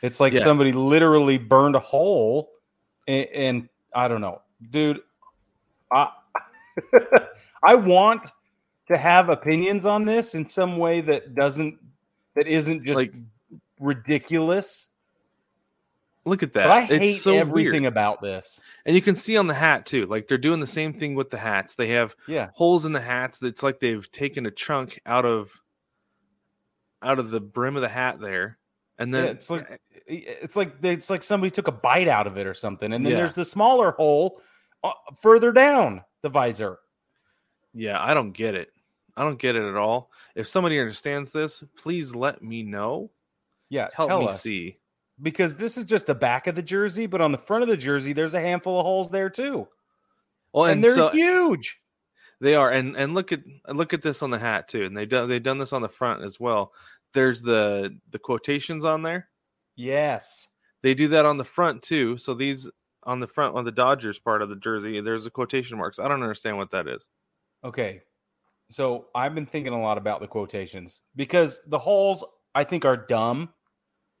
It's 0.00 0.18
like 0.20 0.32
Yeah. 0.32 0.40
somebody 0.40 0.72
literally 0.72 1.36
burned 1.36 1.76
a 1.76 1.80
hole, 1.80 2.52
and, 3.06 3.26
and 3.26 3.68
I 3.94 4.08
don't 4.08 4.22
know, 4.22 4.40
dude. 4.70 5.02
I 5.92 6.10
I 7.62 7.74
want 7.74 8.30
to 8.86 8.96
have 8.96 9.28
opinions 9.28 9.86
on 9.86 10.04
this 10.04 10.34
in 10.34 10.46
some 10.46 10.76
way 10.78 11.00
that 11.02 11.34
doesn't 11.34 11.78
that 12.34 12.46
isn't 12.46 12.84
just 12.84 12.96
Like- 12.96 13.14
ridiculous. 13.78 14.88
Look 16.26 16.42
at 16.42 16.54
that. 16.54 16.64
But 16.64 16.70
I 16.72 16.80
it's 16.84 16.90
hate 17.04 17.14
so 17.16 17.34
everything 17.34 17.82
weird. 17.82 17.92
about 17.92 18.22
this. 18.22 18.60
And 18.86 18.96
you 18.96 19.02
can 19.02 19.14
see 19.14 19.36
on 19.36 19.46
the 19.46 19.54
hat 19.54 19.84
too. 19.84 20.06
Like 20.06 20.26
they're 20.26 20.38
doing 20.38 20.58
the 20.60 20.66
same 20.66 20.94
thing 20.94 21.14
with 21.14 21.28
the 21.30 21.36
hats. 21.38 21.74
They 21.74 21.88
have 21.88 22.16
Yeah, 22.26 22.48
holes 22.54 22.84
in 22.86 22.92
the 22.92 23.00
hats. 23.00 23.42
It's 23.42 23.62
like 23.62 23.78
they've 23.78 24.10
taken 24.10 24.46
a 24.46 24.50
chunk 24.50 25.00
out 25.04 25.26
of 25.26 25.50
out 27.02 27.18
of 27.18 27.30
the 27.30 27.40
brim 27.40 27.76
of 27.76 27.82
the 27.82 27.88
hat 27.90 28.20
there. 28.20 28.58
And 28.98 29.12
then 29.12 29.24
Yeah, 29.24 29.30
it's 29.32 29.50
like 29.50 29.80
it's 30.06 30.56
like 30.56 30.72
it's 30.82 31.10
like 31.10 31.22
somebody 31.22 31.50
took 31.50 31.68
a 31.68 31.72
bite 31.72 32.08
out 32.08 32.26
of 32.26 32.38
it 32.38 32.46
or 32.46 32.54
something, 32.54 32.92
and 32.92 33.04
then 33.04 33.12
Yeah. 33.12 33.18
there's 33.18 33.34
the 33.34 33.44
smaller 33.44 33.90
hole 33.92 34.40
uh, 34.82 34.92
further 35.20 35.52
down 35.52 36.04
the 36.22 36.28
visor. 36.30 36.78
Yeah, 37.74 38.02
I 38.02 38.14
don't 38.14 38.32
get 38.32 38.54
it. 38.54 38.70
I 39.16 39.22
don't 39.22 39.38
get 39.38 39.56
it 39.56 39.62
at 39.68 39.76
all. 39.76 40.10
If 40.34 40.48
somebody 40.48 40.78
understands 40.78 41.30
this, 41.30 41.62
please 41.76 42.14
let 42.14 42.42
me 42.42 42.62
know. 42.62 43.10
Yeah, 43.70 43.88
Help 43.94 44.08
tell 44.08 44.20
me 44.20 44.28
us 44.28 44.42
see. 44.42 44.78
because 45.22 45.56
this 45.56 45.76
is 45.78 45.84
just 45.84 46.06
the 46.06 46.14
back 46.14 46.46
of 46.46 46.54
the 46.54 46.62
jersey, 46.62 47.06
but 47.06 47.20
on 47.20 47.32
the 47.32 47.38
front 47.38 47.62
of 47.62 47.68
the 47.68 47.76
jersey, 47.76 48.12
there's 48.12 48.34
a 48.34 48.40
handful 48.40 48.78
of 48.80 48.84
holes 48.86 49.10
there 49.10 49.30
too, 49.30 49.68
Well, 50.52 50.64
and, 50.64 50.74
and, 50.74 50.84
they're 50.84 50.94
so 50.94 51.10
huge. 51.10 51.80
they 52.40 52.54
are, 52.54 52.70
and 52.70 52.96
and 52.96 53.14
look 53.14 53.32
at 53.32 53.40
look 53.68 53.92
at 53.94 54.02
this 54.02 54.22
on 54.22 54.30
the 54.30 54.38
hat 54.38 54.68
too, 54.68 54.84
and 54.84 54.96
they 54.96 55.06
done 55.06 55.28
they've 55.28 55.42
done 55.42 55.58
this 55.58 55.72
on 55.72 55.82
the 55.82 55.88
front 55.88 56.22
as 56.24 56.38
well. 56.40 56.72
There's 57.14 57.40
the 57.42 57.96
the 58.10 58.18
quotations 58.18 58.84
on 58.84 59.02
there. 59.02 59.28
Yes, 59.76 60.48
They 60.82 60.94
do 60.94 61.08
that 61.08 61.24
on 61.26 61.36
the 61.38 61.44
front 61.44 61.82
too. 61.82 62.16
So 62.18 62.34
these 62.34 62.68
on 63.04 63.18
the 63.20 63.26
front 63.26 63.54
on 63.56 63.64
the 63.64 63.72
Dodgers 63.72 64.18
part 64.18 64.42
of 64.42 64.48
the 64.48 64.56
jersey, 64.56 65.00
there's 65.00 65.24
the 65.24 65.30
quotation 65.30 65.78
marks. 65.78 65.98
I 65.98 66.08
don't 66.08 66.22
understand 66.22 66.56
what 66.58 66.70
that 66.72 66.86
is. 66.88 67.06
okay. 67.64 68.02
So 68.70 69.06
I've 69.14 69.34
been 69.34 69.46
thinking 69.46 69.72
a 69.72 69.80
lot 69.80 69.98
about 69.98 70.20
the 70.20 70.26
quotations 70.26 71.02
because 71.16 71.60
the 71.66 71.78
holes 71.78 72.24
I 72.54 72.64
think 72.64 72.84
are 72.84 72.96
dumb, 72.96 73.50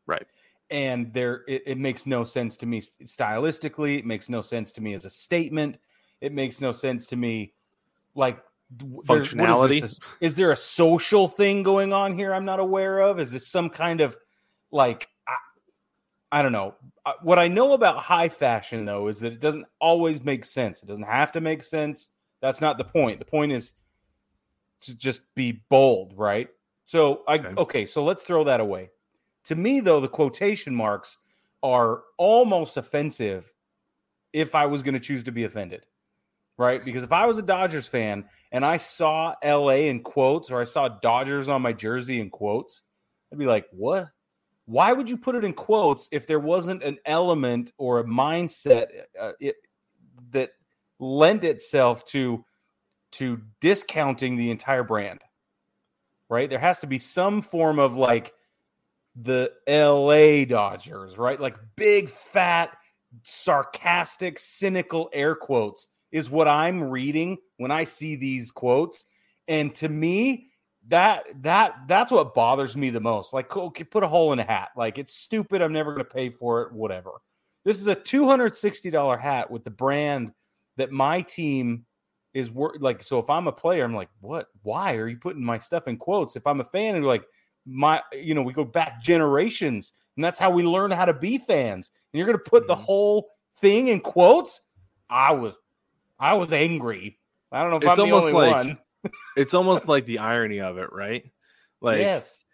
Right. 0.06 0.26
and 0.70 1.12
they're 1.14 1.44
it, 1.48 1.62
it 1.66 1.78
makes 1.78 2.06
no 2.06 2.24
sense 2.24 2.56
to 2.58 2.66
me 2.66 2.80
stylistically. 2.80 3.98
It 3.98 4.06
makes 4.06 4.28
no 4.28 4.40
sense 4.42 4.70
to 4.72 4.80
me 4.80 4.94
as 4.94 5.04
a 5.04 5.10
statement. 5.10 5.78
It 6.20 6.32
makes 6.32 6.60
no 6.60 6.72
sense 6.72 7.06
to 7.06 7.16
me 7.16 7.52
like 8.14 8.42
Functionality? 9.06 9.80
this? 9.80 10.00
Is 10.20 10.36
there 10.36 10.52
a 10.52 10.56
social 10.56 11.28
thing 11.28 11.62
going 11.62 11.92
on 11.92 12.16
here 12.16 12.34
I'm 12.34 12.44
not 12.44 12.60
aware 12.60 13.00
of? 13.00 13.18
Is 13.20 13.30
this 13.32 13.46
some 13.46 13.68
kind 13.70 14.00
of 14.00 14.16
like 14.70 15.08
I, 15.28 16.38
I 16.38 16.42
don't 16.42 16.52
know. 16.52 16.74
What 17.22 17.38
I 17.38 17.48
know 17.48 17.72
about 17.74 17.98
high 17.98 18.28
fashion 18.28 18.84
though 18.84 19.08
is 19.08 19.20
that 19.20 19.32
it 19.32 19.40
doesn't 19.40 19.66
always 19.80 20.22
make 20.24 20.44
sense. 20.44 20.82
It 20.82 20.86
doesn't 20.86 21.04
have 21.04 21.32
to 21.32 21.40
make 21.40 21.62
sense. 21.62 22.08
That's 22.40 22.60
not 22.60 22.78
the 22.78 22.84
point. 22.84 23.18
The 23.18 23.24
point 23.24 23.52
is 23.52 23.74
to 24.86 24.96
just 24.96 25.22
be 25.34 25.62
bold, 25.68 26.14
right? 26.16 26.48
So 26.84 27.22
I 27.28 27.34
Okay. 27.34 27.54
okay, 27.58 27.86
so 27.86 28.04
let's 28.04 28.22
throw 28.22 28.44
that 28.44 28.60
away. 28.60 28.90
To 29.44 29.54
me 29.54 29.80
though, 29.80 30.00
the 30.00 30.08
quotation 30.08 30.74
marks 30.74 31.18
are 31.62 32.02
almost 32.18 32.76
offensive 32.76 33.52
if 34.32 34.54
I 34.54 34.66
was 34.66 34.82
going 34.82 34.94
to 34.94 35.00
choose 35.00 35.24
to 35.24 35.32
be 35.32 35.44
offended. 35.44 35.86
Right? 36.56 36.84
Because 36.84 37.02
if 37.02 37.10
I 37.12 37.26
was 37.26 37.36
a 37.38 37.42
Dodgers 37.42 37.88
fan 37.88 38.26
and 38.52 38.64
I 38.64 38.76
saw 38.76 39.34
LA 39.44 39.88
in 39.88 40.02
quotes 40.02 40.52
or 40.52 40.60
I 40.60 40.64
saw 40.64 40.88
Dodgers 40.88 41.48
on 41.48 41.62
my 41.62 41.72
jersey 41.72 42.20
in 42.20 42.30
quotes, 42.30 42.82
I'd 43.32 43.38
be 43.40 43.46
like, 43.46 43.66
"What? 43.72 44.08
why 44.66 44.92
would 44.92 45.10
you 45.10 45.16
put 45.16 45.34
it 45.34 45.44
in 45.44 45.52
quotes 45.52 46.08
if 46.10 46.26
there 46.26 46.40
wasn't 46.40 46.82
an 46.82 46.98
element 47.04 47.72
or 47.78 48.00
a 48.00 48.04
mindset 48.04 48.86
uh, 49.20 49.32
it, 49.40 49.56
that 50.30 50.50
lend 50.98 51.44
itself 51.44 52.04
to 52.06 52.44
to 53.14 53.40
discounting 53.60 54.36
the 54.36 54.50
entire 54.50 54.84
brand 54.84 55.20
right 56.28 56.50
there 56.50 56.58
has 56.58 56.80
to 56.80 56.86
be 56.86 56.98
some 56.98 57.42
form 57.42 57.78
of 57.78 57.94
like 57.94 58.32
the 59.16 59.50
LA 59.68 60.44
Dodgers 60.44 61.16
right 61.18 61.40
like 61.40 61.56
big 61.76 62.10
fat 62.10 62.76
sarcastic 63.22 64.38
cynical 64.38 65.08
air 65.12 65.36
quotes 65.36 65.88
is 66.10 66.28
what 66.28 66.48
i'm 66.48 66.82
reading 66.82 67.36
when 67.58 67.70
i 67.70 67.84
see 67.84 68.16
these 68.16 68.50
quotes 68.50 69.04
and 69.46 69.72
to 69.72 69.88
me 69.88 70.50
that 70.88 71.24
that 71.42 71.74
that's 71.86 72.12
what 72.12 72.34
bothers 72.34 72.76
me 72.76 72.90
the 72.90 73.00
most. 73.00 73.32
Like, 73.32 73.54
okay, 73.56 73.84
put 73.84 74.02
a 74.02 74.08
hole 74.08 74.32
in 74.32 74.38
a 74.38 74.44
hat. 74.44 74.70
Like, 74.76 74.98
it's 74.98 75.14
stupid. 75.14 75.62
I'm 75.62 75.72
never 75.72 75.92
going 75.92 76.04
to 76.04 76.10
pay 76.10 76.30
for 76.30 76.62
it. 76.62 76.72
Whatever. 76.72 77.12
This 77.64 77.80
is 77.80 77.88
a 77.88 77.94
two 77.94 78.28
hundred 78.28 78.54
sixty 78.54 78.90
dollar 78.90 79.16
hat 79.16 79.50
with 79.50 79.64
the 79.64 79.70
brand 79.70 80.32
that 80.76 80.90
my 80.90 81.22
team 81.22 81.86
is 82.34 82.50
worth. 82.50 82.80
Like, 82.80 83.02
so 83.02 83.18
if 83.18 83.30
I'm 83.30 83.46
a 83.46 83.52
player, 83.52 83.84
I'm 83.84 83.94
like, 83.94 84.10
what? 84.20 84.48
Why 84.62 84.96
are 84.96 85.08
you 85.08 85.16
putting 85.16 85.44
my 85.44 85.58
stuff 85.58 85.88
in 85.88 85.96
quotes? 85.96 86.36
If 86.36 86.46
I'm 86.46 86.60
a 86.60 86.64
fan, 86.64 86.96
and 86.96 87.06
like 87.06 87.24
my, 87.64 88.02
you 88.12 88.34
know, 88.34 88.42
we 88.42 88.52
go 88.52 88.64
back 88.64 89.02
generations, 89.02 89.92
and 90.16 90.24
that's 90.24 90.38
how 90.38 90.50
we 90.50 90.62
learn 90.62 90.90
how 90.90 91.04
to 91.04 91.14
be 91.14 91.38
fans. 91.38 91.90
And 92.12 92.18
you're 92.18 92.26
going 92.26 92.38
to 92.38 92.50
put 92.50 92.66
the 92.66 92.74
mm-hmm. 92.74 92.82
whole 92.82 93.30
thing 93.58 93.88
in 93.88 94.00
quotes. 94.00 94.60
I 95.08 95.32
was, 95.32 95.58
I 96.18 96.34
was 96.34 96.52
angry. 96.52 97.18
I 97.52 97.62
don't 97.62 97.70
know 97.70 97.76
if 97.76 97.84
it's 97.84 97.98
I'm 97.98 98.08
the 98.08 98.14
only 98.14 98.32
like, 98.32 98.54
one 98.54 98.78
it's 99.36 99.54
almost 99.54 99.88
like 99.88 100.06
the 100.06 100.18
irony 100.18 100.60
of 100.60 100.78
it, 100.78 100.92
right? 100.92 101.24
Like 101.80 101.98
yes. 101.98 102.44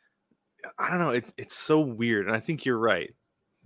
I 0.79 0.91
don't 0.91 0.99
know, 0.99 1.11
it's 1.11 1.33
it's 1.37 1.57
so 1.57 1.81
weird. 1.81 2.27
And 2.27 2.37
I 2.37 2.41
think 2.41 2.65
you're 2.65 2.79
right 2.79 3.15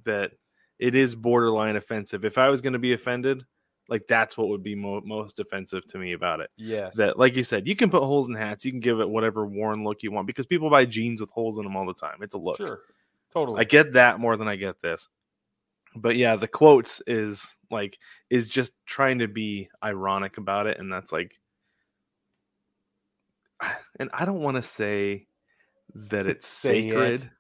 that 0.05 0.33
it 0.79 0.95
is 0.95 1.15
borderline 1.15 1.77
offensive. 1.77 2.25
If 2.25 2.39
I 2.39 2.51
was 2.51 2.61
going 2.61 2.75
to 2.75 2.79
be 2.79 2.93
offended, 2.93 3.45
like 3.89 4.07
that's 4.09 4.37
what 4.37 4.49
would 4.49 4.63
be 4.63 4.75
mo- 4.75 5.03
most 5.05 5.39
offensive 5.39 5.87
to 5.89 5.99
me 5.99 6.13
about 6.13 6.41
it. 6.41 6.51
Yes. 6.57 6.97
That 6.97 7.19
like 7.19 7.37
you 7.37 7.45
said, 7.45 7.67
you 7.67 7.77
can 7.77 7.91
put 7.91 8.03
holes 8.03 8.29
in 8.29 8.35
hats, 8.35 8.65
you 8.65 8.71
can 8.71 8.81
give 8.81 9.01
it 9.01 9.09
whatever 9.09 9.47
worn 9.47 9.85
look 9.85 10.03
you 10.03 10.13
want 10.13 10.27
because 10.27 10.47
people 10.47 10.71
buy 10.71 10.85
jeans 10.85 11.21
with 11.21 11.31
holes 11.31 11.59
in 11.59 11.65
them 11.65 11.77
all 11.77 11.87
the 11.87 11.95
time. 11.95 12.19
It's 12.23 12.35
a 12.35 12.39
look. 12.39 12.57
Sure. 12.57 12.81
Totally. 13.33 13.61
I 13.61 13.65
get 13.65 13.93
that 13.95 14.21
more 14.21 14.37
than 14.37 14.49
I 14.49 14.57
get 14.57 14.81
this. 14.81 15.09
But 15.97 16.17
yeah, 16.17 16.37
the 16.37 16.49
quotes 16.49 17.03
is 17.07 17.55
like 17.71 17.99
is 18.31 18.49
just 18.49 18.73
trying 18.87 19.19
to 19.19 19.29
be 19.29 19.69
ironic 19.83 20.39
about 20.39 20.67
it 20.67 20.79
and 20.79 20.93
that's 20.93 21.13
like 21.13 21.39
and 23.99 24.11
I 24.13 24.25
don't 24.25 24.41
want 24.41 24.57
to 24.57 24.63
say 24.63 25.27
that 25.95 26.27
it's 26.27 26.49
sacred. 26.49 27.23
It. 27.23 27.31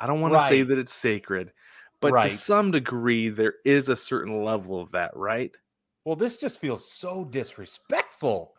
I 0.00 0.06
don't 0.06 0.20
want 0.20 0.34
right. 0.34 0.48
to 0.48 0.54
say 0.54 0.62
that 0.62 0.78
it's 0.78 0.94
sacred, 0.94 1.52
but 2.00 2.12
right. 2.12 2.30
to 2.30 2.36
some 2.36 2.70
degree, 2.70 3.28
there 3.28 3.54
is 3.64 3.88
a 3.88 3.96
certain 3.96 4.44
level 4.44 4.80
of 4.80 4.92
that, 4.92 5.16
right? 5.16 5.56
Well, 6.04 6.16
this 6.16 6.36
just 6.36 6.60
feels 6.60 6.90
so 6.90 7.24
disrespectful. 7.24 8.54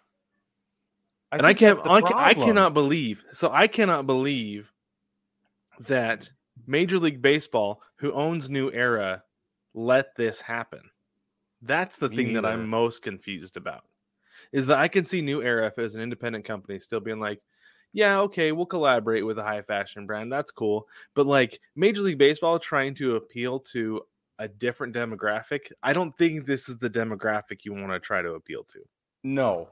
I 1.31 1.37
and 1.37 1.47
I 1.47 1.53
can't, 1.53 1.79
I, 1.85 2.01
I 2.15 2.33
cannot 2.33 2.73
believe. 2.73 3.23
So 3.33 3.51
I 3.51 3.67
cannot 3.67 4.07
believe 4.07 4.71
that 5.81 6.29
Major 6.67 6.99
League 6.99 7.21
Baseball, 7.21 7.81
who 7.97 8.11
owns 8.13 8.49
New 8.49 8.71
Era, 8.71 9.23
let 9.73 10.15
this 10.15 10.41
happen. 10.41 10.81
That's 11.61 11.97
the 11.97 12.09
Me 12.09 12.15
thing 12.15 12.29
either. 12.31 12.41
that 12.41 12.47
I'm 12.47 12.67
most 12.67 13.01
confused 13.01 13.57
about 13.57 13.83
is 14.51 14.65
that 14.67 14.77
I 14.77 14.87
can 14.87 15.05
see 15.05 15.21
New 15.21 15.41
Era 15.41 15.71
as 15.77 15.95
an 15.95 16.01
independent 16.01 16.45
company 16.45 16.79
still 16.79 16.99
being 16.99 17.19
like, 17.19 17.41
yeah, 17.93 18.19
okay, 18.21 18.51
we'll 18.51 18.65
collaborate 18.65 19.25
with 19.25 19.39
a 19.39 19.43
high 19.43 19.61
fashion 19.61 20.05
brand. 20.05 20.31
That's 20.31 20.51
cool. 20.51 20.87
But 21.15 21.27
like 21.27 21.59
Major 21.75 22.01
League 22.01 22.17
Baseball 22.17 22.59
trying 22.59 22.93
to 22.95 23.15
appeal 23.15 23.59
to 23.71 24.01
a 24.37 24.47
different 24.47 24.95
demographic, 24.95 25.71
I 25.83 25.93
don't 25.93 26.15
think 26.17 26.45
this 26.45 26.69
is 26.69 26.77
the 26.77 26.89
demographic 26.89 27.65
you 27.65 27.73
want 27.73 27.91
to 27.91 27.99
try 27.99 28.21
to 28.21 28.33
appeal 28.33 28.63
to. 28.65 28.79
No. 29.23 29.69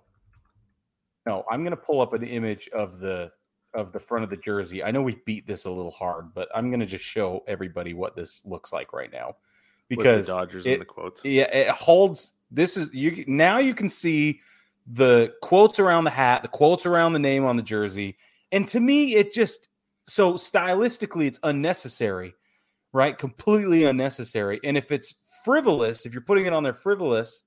No, 1.26 1.44
I'm 1.50 1.62
going 1.62 1.72
to 1.72 1.78
pull 1.78 2.02
up 2.02 2.14
an 2.14 2.24
image 2.24 2.70
of 2.70 3.00
the 3.00 3.32
of 3.74 3.92
the 3.92 4.00
front 4.00 4.24
of 4.24 4.30
the 4.30 4.38
jersey. 4.38 4.84
I 4.84 4.92
know 4.92 5.02
we 5.02 5.22
beat 5.26 5.46
this 5.46 5.66
a 5.66 5.70
little 5.70 5.92
hard, 5.92 6.34
but 6.34 6.48
I'm 6.56 6.70
going 6.70 6.80
to 6.80 6.86
just 6.86 7.04
show 7.04 7.44
everybody 7.48 7.94
what 7.94 8.16
this 8.16 8.42
looks 8.46 8.72
like 8.72 8.94
right 8.94 9.12
now 9.12 9.36
because 9.90 10.28
Dodgers 10.28 10.66
it, 10.66 10.74
in 10.74 10.80
the 10.80 10.86
quotes. 10.86 11.24
Yeah, 11.24 11.54
it 11.54 11.70
holds 11.70 12.34
this 12.50 12.78
is 12.78 12.94
you 12.94 13.26
now 13.28 13.58
you 13.60 13.74
can 13.74 13.90
see 13.90 14.40
the 14.92 15.34
quotes 15.42 15.80
around 15.80 16.06
the 16.06 16.12
hat, 16.12 16.42
the 16.42 16.48
quotes 16.48 16.86
around 16.86 17.14
the 17.14 17.20
name 17.20 17.46
on 17.46 17.58
the 17.58 17.64
jersey. 17.64 18.18
And 18.52 18.68
to 18.70 18.80
me, 18.80 19.16
it 19.16 19.34
just 19.34 19.68
so 20.06 20.34
stylistically, 20.36 21.28
it's 21.28 21.40
unnecessary, 21.44 22.34
right? 22.94 23.18
Completely 23.18 23.84
unnecessary. 23.84 24.60
And 24.64 24.78
if 24.78 24.92
it's 24.92 25.16
frivolous, 25.44 26.06
if 26.06 26.14
you're 26.14 26.22
putting 26.22 26.46
it 26.46 26.54
on 26.54 26.64
there 26.64 26.74
frivolous, 26.74 27.44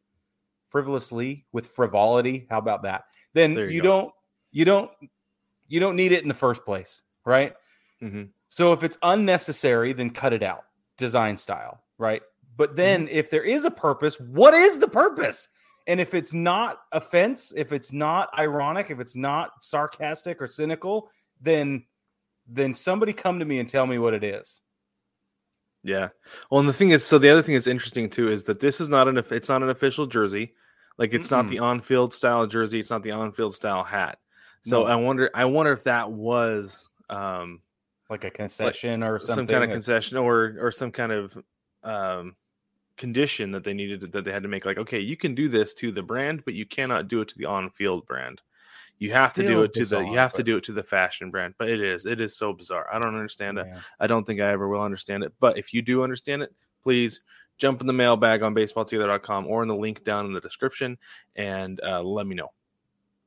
frivolously 0.68 1.46
with 1.52 1.66
frivolity, 1.66 2.46
how 2.50 2.58
about 2.58 2.82
that? 2.82 3.04
Then 3.32 3.54
you, 3.54 3.66
you 3.66 3.82
don't, 3.82 4.12
you 4.52 4.64
don't, 4.64 4.90
you 5.68 5.80
don't 5.80 5.96
need 5.96 6.12
it 6.12 6.22
in 6.22 6.28
the 6.28 6.34
first 6.34 6.64
place, 6.66 7.00
right? 7.24 7.54
Mm-hmm. 8.02 8.24
So 8.48 8.72
if 8.72 8.82
it's 8.82 8.98
unnecessary, 9.02 9.92
then 9.92 10.10
cut 10.10 10.32
it 10.32 10.42
out, 10.42 10.64
design 10.98 11.36
style, 11.36 11.82
right? 11.96 12.22
But 12.56 12.76
then 12.76 13.06
mm-hmm. 13.06 13.16
if 13.16 13.30
there 13.30 13.44
is 13.44 13.64
a 13.64 13.70
purpose, 13.70 14.20
what 14.20 14.52
is 14.52 14.78
the 14.78 14.88
purpose? 14.88 15.48
And 15.86 16.00
if 16.00 16.14
it's 16.14 16.32
not 16.32 16.78
offense, 16.92 17.52
if 17.56 17.72
it's 17.72 17.92
not 17.92 18.28
ironic, 18.38 18.90
if 18.90 19.00
it's 19.00 19.16
not 19.16 19.50
sarcastic 19.60 20.40
or 20.40 20.46
cynical, 20.46 21.10
then 21.40 21.84
then 22.46 22.74
somebody 22.74 23.12
come 23.12 23.38
to 23.38 23.44
me 23.44 23.58
and 23.58 23.68
tell 23.68 23.86
me 23.86 23.98
what 23.98 24.14
it 24.14 24.24
is. 24.24 24.60
Yeah. 25.82 26.08
Well, 26.50 26.60
and 26.60 26.68
the 26.68 26.72
thing 26.72 26.90
is, 26.90 27.04
so 27.04 27.18
the 27.18 27.30
other 27.30 27.42
thing 27.42 27.54
that's 27.54 27.66
interesting 27.66 28.10
too 28.10 28.30
is 28.30 28.44
that 28.44 28.60
this 28.60 28.80
is 28.80 28.88
not 28.88 29.08
an 29.08 29.22
it's 29.30 29.48
not 29.48 29.62
an 29.62 29.70
official 29.70 30.06
jersey. 30.06 30.54
Like 30.98 31.14
it's 31.14 31.28
Mm-mm. 31.28 31.30
not 31.30 31.48
the 31.48 31.60
on-field 31.60 32.12
style 32.12 32.46
jersey. 32.46 32.78
It's 32.78 32.90
not 32.90 33.02
the 33.02 33.12
on-field 33.12 33.54
style 33.54 33.82
hat. 33.82 34.18
So 34.62 34.82
no. 34.82 34.86
I 34.86 34.96
wonder, 34.96 35.30
I 35.34 35.46
wonder 35.46 35.72
if 35.72 35.84
that 35.84 36.10
was 36.10 36.88
um 37.08 37.60
like 38.10 38.24
a 38.24 38.30
concession 38.30 39.00
like 39.00 39.10
or 39.10 39.18
something, 39.18 39.46
some 39.46 39.46
kind 39.46 39.64
of 39.64 39.70
concession 39.70 40.18
or 40.18 40.56
or 40.60 40.70
some 40.70 40.92
kind 40.92 41.12
of 41.12 41.38
um 41.82 42.36
condition 43.00 43.50
that 43.50 43.64
they 43.64 43.72
needed 43.72 44.00
to, 44.00 44.06
that 44.06 44.24
they 44.26 44.30
had 44.30 44.42
to 44.42 44.48
make 44.48 44.66
like 44.66 44.76
okay 44.76 45.00
you 45.00 45.16
can 45.16 45.34
do 45.34 45.48
this 45.48 45.72
to 45.72 45.90
the 45.90 46.02
brand 46.02 46.44
but 46.44 46.52
you 46.52 46.66
cannot 46.66 47.08
do 47.08 47.22
it 47.22 47.28
to 47.28 47.38
the 47.38 47.46
on-field 47.46 48.06
brand 48.06 48.42
you 48.98 49.10
have 49.10 49.30
Still 49.30 49.46
to 49.46 49.48
do 49.48 49.62
it 49.62 49.72
to 49.72 49.80
bizarre, 49.80 50.02
the 50.02 50.10
you 50.10 50.18
have 50.18 50.34
to 50.34 50.42
do 50.42 50.58
it 50.58 50.64
to 50.64 50.72
the 50.72 50.82
fashion 50.82 51.30
brand 51.30 51.54
but 51.58 51.70
it 51.70 51.80
is 51.80 52.04
it 52.04 52.20
is 52.20 52.36
so 52.36 52.52
bizarre 52.52 52.86
i 52.92 52.98
don't 52.98 53.14
understand 53.14 53.56
yeah. 53.56 53.64
it 53.64 53.82
i 54.00 54.06
don't 54.06 54.26
think 54.26 54.42
i 54.42 54.50
ever 54.50 54.68
will 54.68 54.82
understand 54.82 55.24
it 55.24 55.32
but 55.40 55.56
if 55.56 55.72
you 55.72 55.80
do 55.80 56.04
understand 56.04 56.42
it 56.42 56.54
please 56.82 57.22
jump 57.56 57.80
in 57.80 57.86
the 57.86 57.92
mailbag 57.92 58.42
on 58.42 58.54
baseballtogether.com 58.54 59.46
or 59.46 59.62
in 59.62 59.68
the 59.68 59.74
link 59.74 60.04
down 60.04 60.26
in 60.26 60.34
the 60.34 60.40
description 60.40 60.98
and 61.36 61.80
uh, 61.82 62.02
let 62.02 62.26
me 62.26 62.34
know 62.34 62.52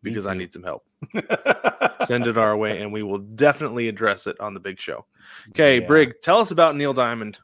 because 0.04 0.26
me 0.26 0.32
I 0.32 0.36
need 0.36 0.54
some 0.54 0.64
help. 0.64 0.86
Send 2.06 2.28
it 2.28 2.38
our 2.38 2.58
way, 2.58 2.82
and 2.82 2.92
we 2.92 3.02
will 3.02 3.20
definitely 3.20 3.88
address 3.88 4.28
it 4.28 4.38
on 4.40 4.54
the 4.54 4.60
big 4.60 4.80
show. 4.80 5.06
Okay, 5.50 5.80
yeah. 5.80 5.88
Brig, 5.88 6.16
tell 6.22 6.40
us 6.40 6.52
about 6.52 6.76
Neil 6.76 6.94
Diamond 6.94 7.40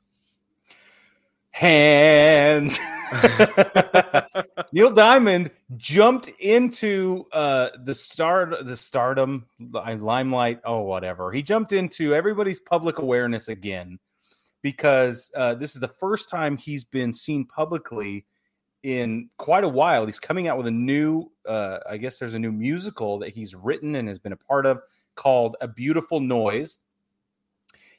hand. 1.59 2.79
Neil 4.71 4.91
Diamond 4.91 5.51
jumped 5.75 6.29
into 6.39 7.25
uh, 7.33 7.69
the 7.83 7.93
star, 7.93 8.63
the 8.63 8.77
stardom, 8.77 9.45
limelight. 9.59 10.61
Oh, 10.63 10.81
whatever. 10.81 11.33
He 11.33 11.41
jumped 11.41 11.73
into 11.73 12.15
everybody's 12.15 12.61
public 12.61 12.99
awareness 12.99 13.49
again 13.49 13.99
because 14.61 15.31
uh, 15.35 15.55
this 15.55 15.75
is 15.75 15.81
the 15.81 15.89
first 15.89 16.29
time 16.29 16.55
he's 16.55 16.85
been 16.85 17.11
seen 17.11 17.45
publicly 17.45 18.25
in 18.83 19.29
quite 19.37 19.65
a 19.65 19.69
while. 19.69 20.05
He's 20.05 20.19
coming 20.19 20.47
out 20.47 20.57
with 20.57 20.67
a 20.67 20.71
new, 20.71 21.29
uh, 21.47 21.79
I 21.89 21.97
guess 21.97 22.19
there's 22.19 22.35
a 22.35 22.39
new 22.39 22.53
musical 22.53 23.19
that 23.19 23.29
he's 23.29 23.53
written 23.53 23.95
and 23.95 24.07
has 24.07 24.19
been 24.19 24.31
a 24.31 24.37
part 24.37 24.65
of 24.65 24.79
called 25.15 25.57
A 25.59 25.67
Beautiful 25.67 26.21
Noise. 26.21 26.79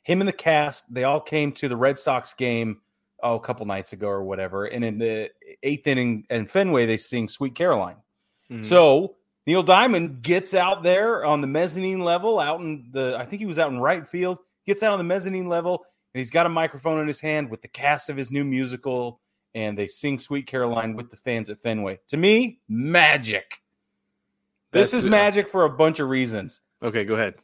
Him 0.02 0.22
and 0.22 0.28
the 0.28 0.32
cast, 0.32 0.84
they 0.88 1.04
all 1.04 1.20
came 1.20 1.52
to 1.52 1.68
the 1.68 1.76
Red 1.76 1.98
Sox 1.98 2.32
game 2.32 2.80
oh, 3.22 3.34
a 3.34 3.40
couple 3.40 3.66
nights 3.66 3.92
ago 3.92 4.08
or 4.08 4.22
whatever. 4.22 4.66
And 4.66 4.84
in 4.84 4.98
the 4.98 5.30
eighth 5.62 5.86
inning 5.86 6.26
and 6.30 6.50
Fenway, 6.50 6.86
they 6.86 6.96
sing 6.96 7.28
Sweet 7.28 7.54
Caroline. 7.54 7.96
Mm-hmm. 8.50 8.62
So 8.62 9.16
Neil 9.46 9.62
Diamond 9.62 10.22
gets 10.22 10.54
out 10.54 10.82
there 10.82 11.24
on 11.24 11.40
the 11.40 11.46
mezzanine 11.46 12.00
level, 12.00 12.38
out 12.38 12.60
in 12.60 12.88
the, 12.92 13.16
I 13.18 13.24
think 13.24 13.40
he 13.40 13.46
was 13.46 13.58
out 13.58 13.72
in 13.72 13.78
right 13.78 14.06
field, 14.06 14.38
gets 14.66 14.82
out 14.82 14.92
on 14.92 14.98
the 14.98 15.04
mezzanine 15.04 15.48
level, 15.48 15.84
and 16.14 16.18
he's 16.20 16.30
got 16.30 16.46
a 16.46 16.50
microphone 16.50 17.00
in 17.00 17.06
his 17.06 17.20
hand 17.20 17.50
with 17.50 17.62
the 17.62 17.68
cast 17.68 18.10
of 18.10 18.16
his 18.16 18.30
new 18.30 18.44
musical, 18.44 19.20
and 19.54 19.76
they 19.76 19.88
sing 19.88 20.18
Sweet 20.18 20.46
Caroline 20.46 20.94
with 20.94 21.10
the 21.10 21.16
fans 21.16 21.50
at 21.50 21.60
Fenway. 21.60 22.00
To 22.08 22.16
me, 22.16 22.60
magic. 22.68 23.60
That's, 24.72 24.92
this 24.92 25.04
is 25.04 25.10
magic 25.10 25.48
for 25.48 25.64
a 25.64 25.70
bunch 25.70 25.98
of 25.98 26.08
reasons. 26.08 26.60
Okay, 26.82 27.04
go 27.04 27.14
ahead. 27.14 27.34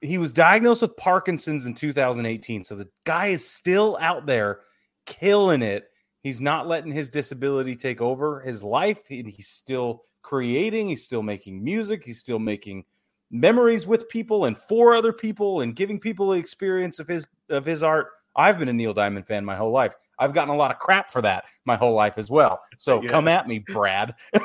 He 0.00 0.18
was 0.18 0.32
diagnosed 0.32 0.82
with 0.82 0.96
Parkinson's 0.96 1.66
in 1.66 1.74
2018. 1.74 2.64
So 2.64 2.76
the 2.76 2.88
guy 3.04 3.28
is 3.28 3.48
still 3.48 3.96
out 4.00 4.26
there 4.26 4.60
killing 5.06 5.62
it. 5.62 5.90
He's 6.22 6.40
not 6.40 6.66
letting 6.66 6.92
his 6.92 7.10
disability 7.10 7.76
take 7.76 8.00
over 8.00 8.40
his 8.40 8.62
life. 8.62 9.06
he's 9.08 9.48
still 9.48 10.04
creating, 10.22 10.88
he's 10.88 11.04
still 11.04 11.22
making 11.22 11.62
music, 11.62 12.02
he's 12.04 12.18
still 12.18 12.38
making 12.38 12.84
memories 13.30 13.86
with 13.86 14.08
people 14.08 14.44
and 14.46 14.56
for 14.56 14.94
other 14.94 15.12
people 15.12 15.60
and 15.62 15.74
giving 15.76 15.98
people 15.98 16.30
the 16.30 16.38
experience 16.38 16.98
of 16.98 17.08
his 17.08 17.26
of 17.50 17.64
his 17.66 17.82
art. 17.82 18.08
I've 18.36 18.58
been 18.58 18.68
a 18.68 18.72
Neil 18.72 18.92
Diamond 18.94 19.26
fan 19.26 19.44
my 19.44 19.54
whole 19.54 19.70
life. 19.70 19.94
I've 20.18 20.32
gotten 20.32 20.52
a 20.54 20.56
lot 20.56 20.70
of 20.70 20.78
crap 20.78 21.10
for 21.10 21.20
that 21.22 21.44
my 21.66 21.76
whole 21.76 21.94
life 21.94 22.14
as 22.16 22.30
well. 22.30 22.60
So 22.78 23.02
Yeah. 23.02 23.08
come 23.08 23.28
at 23.28 23.46
me, 23.46 23.58
Brad. 23.60 24.14
I 24.34 24.40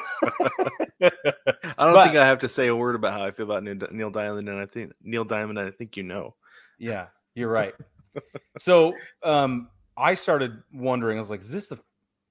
don't 1.01 1.11
But- 1.77 2.05
think 2.05 2.17
I 2.17 2.25
have 2.25 2.39
to 2.39 2.49
say 2.49 2.67
a 2.67 2.75
word 2.75 2.95
about 2.95 3.13
how 3.13 3.23
I 3.23 3.31
feel 3.31 3.45
about 3.45 3.63
Neil, 3.63 3.75
Neil 3.91 4.09
Diamond, 4.09 4.49
and 4.49 4.59
I 4.59 4.65
think 4.65 4.91
Neil 5.01 5.23
Diamond. 5.23 5.59
I 5.59 5.71
think 5.71 5.95
you 5.97 6.03
know. 6.03 6.35
Yeah, 6.77 7.07
you're 7.35 7.49
right. 7.49 7.73
so 8.57 8.93
um, 9.23 9.69
I 9.99 10.13
started 10.13 10.61
wondering. 10.73 11.17
I 11.17 11.21
was 11.21 11.29
like, 11.29 11.41
"Is 11.41 11.51
this 11.51 11.67
the? 11.67 11.79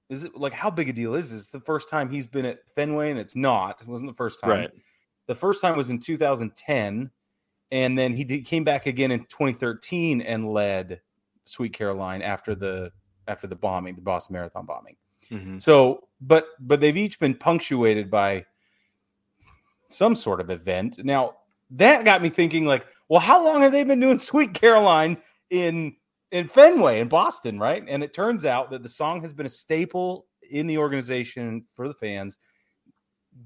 Is 0.09 0.23
it 0.23 0.35
like 0.35 0.53
how 0.53 0.69
big 0.69 0.89
a 0.89 0.93
deal 0.93 1.13
is 1.15 1.31
this? 1.31 1.47
The 1.49 1.59
first 1.59 1.89
time 1.89 2.09
he's 2.09 2.27
been 2.27 2.45
at 2.45 2.59
Fenway, 2.75 3.11
and 3.11 3.19
it's 3.19 3.35
not. 3.35 3.81
It 3.81 3.87
wasn't 3.87 4.09
the 4.11 4.15
first 4.15 4.39
time. 4.39 4.49
Right. 4.49 4.71
The 5.27 5.35
first 5.35 5.61
time 5.61 5.77
was 5.77 5.91
in 5.91 5.99
2010, 5.99 7.11
and 7.71 7.97
then 7.97 8.15
he 8.15 8.23
did, 8.23 8.45
came 8.45 8.63
back 8.63 8.87
again 8.87 9.11
in 9.11 9.19
2013 9.25 10.21
and 10.21 10.51
led 10.51 11.01
Sweet 11.45 11.73
Caroline 11.73 12.21
after 12.23 12.55
the 12.55 12.91
after 13.27 13.45
the 13.45 13.55
bombing, 13.55 13.95
the 13.95 14.01
Boston 14.01 14.33
Marathon 14.33 14.65
bombing. 14.65 14.95
Mhm. 15.29 15.61
So, 15.61 16.07
but 16.21 16.47
but 16.59 16.79
they've 16.79 16.97
each 16.97 17.19
been 17.19 17.35
punctuated 17.35 18.09
by 18.09 18.45
some 19.89 20.15
sort 20.15 20.41
of 20.41 20.49
event. 20.49 20.99
Now 21.03 21.35
that 21.71 22.03
got 22.05 22.23
me 22.23 22.29
thinking, 22.29 22.65
like, 22.65 22.87
well, 23.07 23.19
how 23.19 23.43
long 23.43 23.61
have 23.61 23.71
they 23.71 23.83
been 23.83 23.99
doing 23.99 24.17
Sweet 24.19 24.53
Caroline 24.55 25.17
in 25.51 25.95
in 26.31 26.47
Fenway 26.47 26.99
in 26.99 27.07
Boston, 27.07 27.59
right? 27.59 27.83
And 27.87 28.03
it 28.03 28.13
turns 28.13 28.45
out 28.45 28.71
that 28.71 28.83
the 28.83 28.89
song 28.89 29.21
has 29.21 29.33
been 29.33 29.45
a 29.45 29.49
staple 29.49 30.27
in 30.49 30.67
the 30.67 30.77
organization 30.77 31.65
for 31.73 31.87
the 31.87 31.93
fans. 31.93 32.37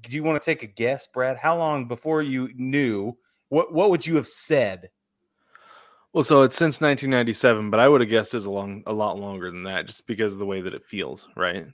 Do 0.00 0.14
you 0.14 0.22
want 0.22 0.40
to 0.40 0.44
take 0.44 0.62
a 0.62 0.66
guess, 0.66 1.08
Brad? 1.12 1.36
How 1.36 1.56
long 1.56 1.88
before 1.88 2.22
you 2.22 2.50
knew? 2.54 3.16
What 3.48 3.72
what 3.72 3.90
would 3.90 4.06
you 4.06 4.16
have 4.16 4.26
said? 4.26 4.90
Well, 6.12 6.24
so 6.24 6.42
it's 6.42 6.56
since 6.56 6.80
1997, 6.80 7.70
but 7.70 7.80
I 7.80 7.88
would 7.88 8.00
have 8.00 8.08
guessed 8.08 8.34
it's 8.34 8.46
a 8.46 8.50
long, 8.50 8.84
a 8.86 8.92
lot 8.92 9.18
longer 9.18 9.50
than 9.50 9.64
that, 9.64 9.86
just 9.86 10.06
because 10.06 10.32
of 10.32 10.38
the 10.38 10.46
way 10.46 10.60
that 10.60 10.72
it 10.72 10.84
feels, 10.86 11.28
right? 11.36 11.66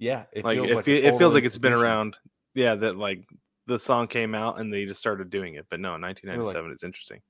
Yeah, 0.00 0.24
it 0.32 0.44
like 0.44 0.56
feels 0.56 0.70
it, 0.70 0.74
like 0.74 0.88
a 0.88 1.06
it 1.06 1.18
feels 1.18 1.34
like 1.34 1.44
it's 1.44 1.56
been 1.56 1.72
around. 1.72 2.16
Yeah, 2.54 2.74
that 2.74 2.96
like 2.96 3.24
the 3.66 3.78
song 3.78 4.08
came 4.08 4.34
out 4.34 4.60
and 4.60 4.72
they 4.72 4.84
just 4.86 5.00
started 5.00 5.30
doing 5.30 5.54
it. 5.54 5.66
But 5.70 5.80
no, 5.80 5.92
1997 5.92 6.72
It's 6.72 6.84
interesting. 6.84 7.20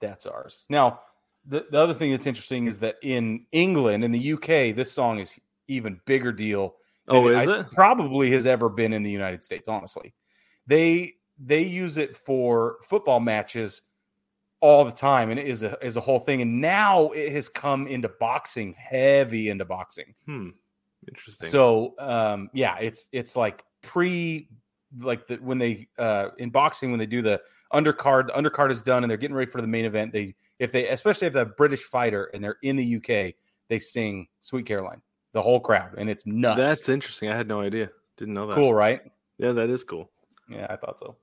That's 0.00 0.26
ours. 0.26 0.64
Now, 0.68 1.00
the, 1.48 1.66
the 1.70 1.78
other 1.78 1.94
thing 1.94 2.10
that's 2.10 2.26
interesting 2.26 2.66
is 2.66 2.78
that 2.80 2.96
in 3.02 3.46
England, 3.52 4.04
in 4.04 4.12
the 4.12 4.32
UK, 4.34 4.76
this 4.76 4.92
song 4.92 5.18
is 5.18 5.34
even 5.66 6.00
bigger 6.04 6.32
deal. 6.32 6.76
than 7.06 7.16
Oh, 7.16 7.28
is 7.28 7.48
I- 7.48 7.60
it? 7.60 7.70
Probably 7.72 8.30
has 8.32 8.46
ever 8.46 8.68
been 8.68 8.92
in 8.92 9.02
the 9.02 9.10
United 9.10 9.42
States. 9.42 9.68
Honestly, 9.68 10.14
they 10.66 11.14
they 11.38 11.62
use 11.62 11.96
it 11.98 12.16
for 12.16 12.76
football 12.82 13.20
matches 13.20 13.82
all 14.60 14.84
the 14.84 14.90
time, 14.92 15.30
and 15.30 15.38
it 15.38 15.46
is 15.46 15.62
a 15.62 15.78
is 15.84 15.96
a 15.96 16.00
whole 16.00 16.20
thing. 16.20 16.42
And 16.42 16.60
now 16.60 17.10
it 17.10 17.32
has 17.32 17.48
come 17.48 17.86
into 17.86 18.08
boxing, 18.20 18.74
heavy 18.76 19.48
into 19.48 19.64
boxing. 19.64 20.14
Hmm. 20.26 20.48
Interesting. 21.08 21.48
So 21.48 21.94
um, 21.98 22.50
yeah, 22.52 22.76
it's 22.78 23.08
it's 23.12 23.36
like 23.36 23.64
pre 23.82 24.48
like 25.00 25.26
the, 25.26 25.36
when 25.36 25.58
they 25.58 25.88
uh, 25.98 26.28
in 26.38 26.50
boxing 26.50 26.90
when 26.90 26.98
they 26.98 27.06
do 27.06 27.22
the 27.22 27.40
undercard, 27.72 28.28
the 28.28 28.32
undercard 28.32 28.70
is 28.70 28.82
done 28.82 29.04
and 29.04 29.10
they're 29.10 29.16
getting 29.18 29.36
ready 29.36 29.50
for 29.50 29.60
the 29.60 29.66
main 29.66 29.84
event. 29.84 30.12
They 30.12 30.34
if 30.58 30.72
they 30.72 30.88
especially 30.88 31.26
if 31.26 31.32
they're 31.32 31.42
a 31.42 31.46
British 31.46 31.82
fighter 31.84 32.30
and 32.34 32.42
they're 32.42 32.58
in 32.62 32.76
the 32.76 32.96
UK, 32.96 33.34
they 33.68 33.78
sing 33.78 34.28
Sweet 34.40 34.66
Caroline, 34.66 35.02
the 35.32 35.42
whole 35.42 35.60
crowd, 35.60 35.94
and 35.98 36.08
it's 36.08 36.24
nuts. 36.26 36.58
that's 36.58 36.88
interesting. 36.88 37.28
I 37.28 37.36
had 37.36 37.48
no 37.48 37.60
idea. 37.60 37.90
Didn't 38.16 38.34
know 38.34 38.46
that. 38.46 38.54
cool, 38.54 38.74
right? 38.74 39.00
Yeah, 39.38 39.52
that 39.52 39.70
is 39.70 39.84
cool. 39.84 40.10
Yeah, 40.48 40.66
I 40.68 40.76
thought 40.76 40.98
so. 40.98 41.16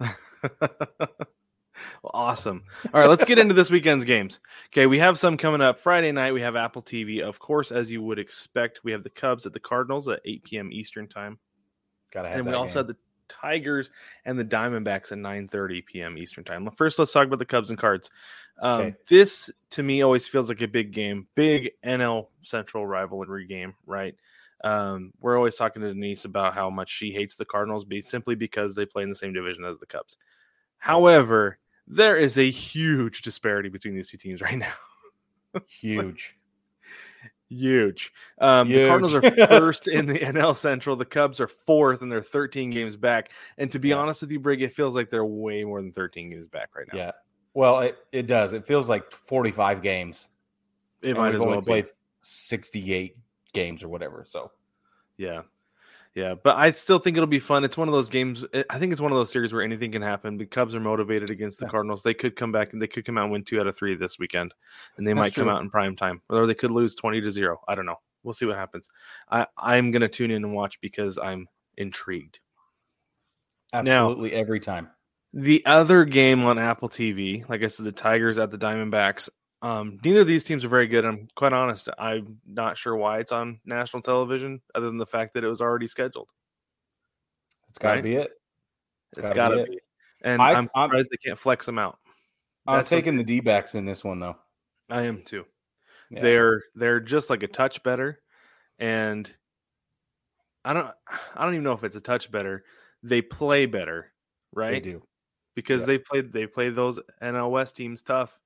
well, 2.00 2.10
awesome. 2.12 2.64
All 2.92 3.00
right, 3.00 3.08
let's 3.08 3.24
get 3.24 3.38
into 3.38 3.54
this 3.54 3.70
weekend's 3.70 4.04
games. 4.04 4.40
Okay, 4.66 4.86
we 4.86 4.98
have 4.98 5.18
some 5.18 5.36
coming 5.36 5.60
up. 5.60 5.80
Friday 5.80 6.12
night, 6.12 6.32
we 6.32 6.40
have 6.40 6.56
Apple 6.56 6.82
TV. 6.82 7.20
Of 7.20 7.38
course, 7.38 7.72
as 7.72 7.90
you 7.90 8.02
would 8.02 8.18
expect, 8.18 8.80
we 8.84 8.92
have 8.92 9.02
the 9.02 9.10
Cubs 9.10 9.46
at 9.46 9.52
the 9.52 9.60
Cardinals 9.60 10.08
at 10.08 10.20
8 10.24 10.44
p.m. 10.44 10.72
Eastern 10.72 11.08
time. 11.08 11.38
Gotta 12.12 12.28
have 12.28 12.38
And 12.38 12.46
we 12.46 12.52
that 12.52 12.58
also 12.58 12.74
game. 12.74 12.78
have 12.80 12.86
the 12.88 12.96
Tigers 13.40 13.90
and 14.24 14.38
the 14.38 14.44
Diamondbacks 14.44 15.12
at 15.12 15.18
9:30 15.18 15.84
p.m. 15.86 16.18
Eastern 16.18 16.44
time. 16.44 16.68
First, 16.76 16.98
let's 16.98 17.12
talk 17.12 17.26
about 17.26 17.38
the 17.38 17.44
Cubs 17.44 17.70
and 17.70 17.78
Cards. 17.78 18.10
Um, 18.60 18.80
Okay. 18.80 18.94
This 19.08 19.50
to 19.70 19.82
me 19.82 20.02
always 20.02 20.26
feels 20.26 20.48
like 20.48 20.62
a 20.62 20.68
big 20.68 20.92
game, 20.92 21.26
big 21.34 21.72
NL 21.84 22.28
Central 22.42 22.86
rivalry 22.86 23.46
game, 23.46 23.74
right? 23.86 24.14
Um, 24.64 25.12
we're 25.20 25.36
always 25.36 25.56
talking 25.56 25.82
to 25.82 25.88
Denise 25.88 26.24
about 26.24 26.54
how 26.54 26.70
much 26.70 26.90
she 26.90 27.10
hates 27.10 27.34
the 27.34 27.44
Cardinals, 27.44 27.84
be 27.84 28.00
simply 28.00 28.34
because 28.34 28.74
they 28.74 28.86
play 28.86 29.02
in 29.02 29.08
the 29.08 29.14
same 29.14 29.32
division 29.32 29.64
as 29.64 29.78
the 29.78 29.86
Cubs. 29.86 30.16
However, 30.78 31.58
there 31.86 32.16
is 32.16 32.38
a 32.38 32.48
huge 32.50 33.22
disparity 33.22 33.68
between 33.68 33.94
these 33.94 34.10
two 34.10 34.18
teams 34.18 34.40
right 34.40 34.58
now. 34.58 34.72
huge. 35.66 36.36
Huge. 37.52 38.12
Um, 38.38 38.68
The 38.70 38.86
Cardinals 38.86 39.14
are 39.14 39.20
first 39.48 39.86
in 39.88 40.06
the 40.06 40.18
NL 40.18 40.56
Central. 40.56 40.96
The 40.96 41.04
Cubs 41.04 41.38
are 41.40 41.48
fourth, 41.48 42.00
and 42.02 42.10
they're 42.10 42.22
13 42.22 42.70
games 42.70 42.96
back. 42.96 43.30
And 43.58 43.70
to 43.72 43.78
be 43.78 43.88
Yeah. 43.88 43.96
honest 43.96 44.22
with 44.22 44.30
you, 44.30 44.40
Brig, 44.40 44.62
it 44.62 44.74
feels 44.74 44.94
like 44.94 45.10
they're 45.10 45.24
way 45.24 45.64
more 45.64 45.80
than 45.82 45.92
13 45.92 46.30
games 46.30 46.46
back 46.48 46.70
right 46.74 46.86
now. 46.92 46.98
Yeah. 46.98 47.10
Well, 47.54 47.80
it, 47.80 47.98
it 48.12 48.26
does. 48.26 48.54
It 48.54 48.66
feels 48.66 48.88
like 48.88 49.10
45 49.12 49.82
games. 49.82 50.28
it 51.02 51.10
and 51.10 51.18
might 51.18 51.34
as 51.34 51.40
well 51.40 51.60
played 51.60 51.88
68 52.22 53.16
games 53.52 53.82
or 53.82 53.88
whatever. 53.88 54.24
So 54.26 54.50
Yeah. 55.18 55.42
Yeah, 56.14 56.34
but 56.34 56.56
I 56.58 56.72
still 56.72 56.98
think 56.98 57.16
it'll 57.16 57.26
be 57.26 57.38
fun. 57.38 57.64
It's 57.64 57.76
one 57.78 57.88
of 57.88 57.92
those 57.92 58.10
games. 58.10 58.44
eh, 58.52 58.64
I 58.68 58.78
think 58.78 58.92
it's 58.92 59.00
one 59.00 59.12
of 59.12 59.16
those 59.18 59.30
series 59.32 59.52
where 59.52 59.62
anything 59.62 59.92
can 59.92 60.02
happen. 60.02 60.36
The 60.36 60.44
Cubs 60.44 60.74
are 60.74 60.80
motivated 60.80 61.30
against 61.30 61.58
the 61.58 61.64
Yeah. 61.66 61.70
Cardinals. 61.70 62.02
They 62.02 62.12
could 62.12 62.36
come 62.36 62.52
back 62.52 62.74
and 62.74 62.82
they 62.82 62.86
could 62.86 63.06
come 63.06 63.16
out 63.16 63.24
and 63.24 63.32
win 63.32 63.44
two 63.44 63.58
out 63.60 63.66
of 63.66 63.74
three 63.76 63.94
this 63.94 64.18
weekend, 64.18 64.52
and 64.98 65.06
they 65.06 65.12
That's 65.12 65.20
might 65.20 65.34
come 65.34 65.48
out 65.48 65.62
in 65.62 65.70
prime 65.70 65.96
time, 65.96 66.20
or 66.28 66.46
they 66.46 66.54
could 66.54 66.70
lose 66.70 66.94
twenty 66.94 67.20
to 67.22 67.32
zero. 67.32 67.60
I 67.66 67.74
don't 67.74 67.86
know. 67.86 67.96
We'll 68.24 68.34
see 68.34 68.44
what 68.46 68.56
happens. 68.56 68.88
I 69.30 69.46
I'm 69.56 69.90
gonna 69.90 70.08
tune 70.08 70.30
in 70.30 70.44
and 70.44 70.52
watch 70.54 70.78
because 70.82 71.16
I'm 71.18 71.48
intrigued. 71.78 72.40
Now- 73.72 73.80
absolutely 74.10 74.32
every 74.34 74.60
time. 74.60 74.90
The 75.32 75.64
other 75.64 76.04
game 76.04 76.44
on 76.44 76.58
Apple 76.58 76.90
TV, 76.90 77.48
like 77.48 77.62
I 77.62 77.68
said, 77.68 77.86
the 77.86 77.92
Tigers 77.92 78.38
at 78.38 78.50
the 78.50 78.58
Diamondbacks. 78.58 79.30
Um, 79.62 80.00
neither 80.04 80.20
of 80.22 80.26
these 80.26 80.42
teams 80.44 80.64
are 80.64 80.68
very 80.68 80.88
good. 80.88 81.04
I'm 81.04 81.28
quite 81.36 81.52
honest. 81.52 81.88
I'm 81.96 82.38
not 82.46 82.76
sure 82.76 82.96
why 82.96 83.20
it's 83.20 83.30
on 83.32 83.60
national 83.64 84.02
television, 84.02 84.60
other 84.74 84.86
than 84.86 84.98
the 84.98 85.06
fact 85.06 85.34
that 85.34 85.44
it 85.44 85.48
was 85.48 85.60
already 85.60 85.86
scheduled. 85.86 86.28
It's 87.68 87.78
got 87.78 87.90
to 87.90 87.94
Right? 87.94 88.04
be 88.04 88.16
it. 88.16 88.32
It's 89.16 89.30
gotta 89.30 89.64
be 89.64 89.70
be. 89.70 89.80
And 90.22 90.42
I- 90.42 90.50
am 90.52 90.68
I'm- 90.74 90.88
surprised 90.88 91.10
they 91.10 91.16
can't 91.16 91.38
flex 91.38 91.64
them 91.66 91.78
out. 91.78 91.98
I'm 92.66 92.78
That's 92.78 92.90
taking 92.90 93.16
the 93.16 93.24
D 93.24 93.40
backs 93.40 93.74
in 93.74 93.84
this 93.84 94.04
one 94.04 94.20
though. 94.20 94.36
I 94.88 95.02
am 95.02 95.22
too. 95.22 95.44
Yeah. 96.10 96.22
They're 96.22 96.62
they're 96.74 97.00
just 97.00 97.30
like 97.30 97.42
a 97.42 97.48
touch 97.48 97.82
better, 97.82 98.20
and 98.78 99.32
I 100.64 100.72
don't 100.72 100.92
I 101.34 101.44
don't 101.44 101.54
even 101.54 101.64
know 101.64 101.72
if 101.72 101.84
it's 101.84 101.96
a 101.96 102.00
touch 102.00 102.30
better. 102.30 102.64
They 103.02 103.20
play 103.22 103.66
better, 103.66 104.12
right? 104.52 104.70
they 104.72 104.80
do. 104.80 105.02
because 105.54 105.84
they 105.84 105.98
played 105.98 106.32
they 106.32 106.46
play 106.46 106.70
those 106.70 106.98
NL 107.20 107.50
West 107.50 107.76
teams 107.76 108.00
tough. 108.02 108.38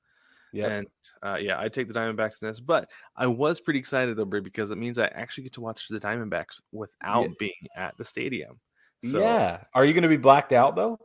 Yeah. 0.53 0.69
And 0.69 0.87
uh, 1.23 1.37
yeah, 1.41 1.59
I 1.61 1.69
take 1.69 1.89
the 1.89 1.95
Diamondbacks 1.95 2.43
in 2.43 2.49
this, 2.49 2.61
but 2.61 2.89
I 3.17 3.27
was 3.27 3.61
pretty 3.61 3.79
excited 3.79 4.17
though, 4.17 4.25
Brie, 4.25 4.41
because 4.41 4.71
it 4.71 4.79
means 4.79 4.99
I 4.99 5.07
actually 5.07 5.45
get 5.45 5.53
to 5.55 5.61
watch 5.61 5.89
the 5.89 6.01
Diamondbacks 6.01 6.61
without 6.73 7.23
Yeah. 7.25 7.35
being 7.39 7.53
at 7.77 7.97
the 7.99 8.05
stadium. 8.05 8.61
So 9.05 9.21
yeah. 9.21 9.65
Are 9.75 9.85
you 9.85 9.93
going 9.93 10.03
to 10.03 10.09
be 10.09 10.17
blacked 10.17 10.53
out 10.53 10.77
though? 10.77 10.99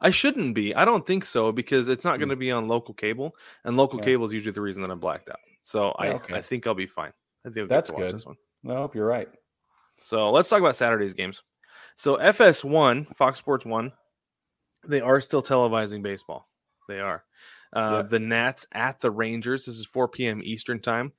I 0.00 0.08
shouldn't 0.10 0.54
be. 0.54 0.74
I 0.74 0.84
don't 0.86 1.06
think 1.06 1.24
so 1.26 1.52
because 1.52 1.88
it's 1.88 2.04
not 2.04 2.14
Hmm. 2.14 2.20
going 2.20 2.28
to 2.30 2.36
be 2.36 2.50
on 2.50 2.68
local 2.68 2.94
cable, 2.94 3.34
and 3.64 3.76
local 3.76 3.98
cable 3.98 4.24
is 4.24 4.32
usually 4.32 4.52
the 4.52 4.60
reason 4.62 4.82
that 4.82 4.90
I'm 4.90 5.00
blacked 5.00 5.28
out. 5.28 5.40
So 5.62 5.90
I, 5.98 6.08
okay. 6.14 6.34
I 6.34 6.40
think 6.42 6.66
I'll 6.66 6.74
be 6.74 6.86
fine. 6.86 7.12
I 7.46 7.50
think 7.50 7.68
That's 7.68 7.90
good. 7.90 8.14
this 8.14 8.24
one. 8.24 8.36
I 8.68 8.74
hope 8.74 8.94
you're 8.94 9.06
right. 9.06 9.28
So 10.00 10.30
let's 10.30 10.48
talk 10.48 10.60
about 10.60 10.76
Saturday's 10.76 11.12
games. 11.14 11.42
So 11.96 12.16
FS1, 12.16 13.14
Fox 13.16 13.38
Sports 13.38 13.66
One, 13.66 13.92
they 14.86 15.00
are 15.02 15.20
still 15.20 15.42
televising 15.42 16.02
baseball. 16.02 16.48
They 16.88 16.98
are. 17.00 17.22
Uh, 17.72 17.98
Yep. 17.98 18.10
The 18.10 18.18
Nats 18.18 18.66
at 18.72 19.00
the 19.00 19.10
Rangers. 19.10 19.66
This 19.66 19.76
is 19.76 19.86
4 19.86 20.08
p.m. 20.08 20.40
Eastern 20.42 20.80
time. 20.80 21.12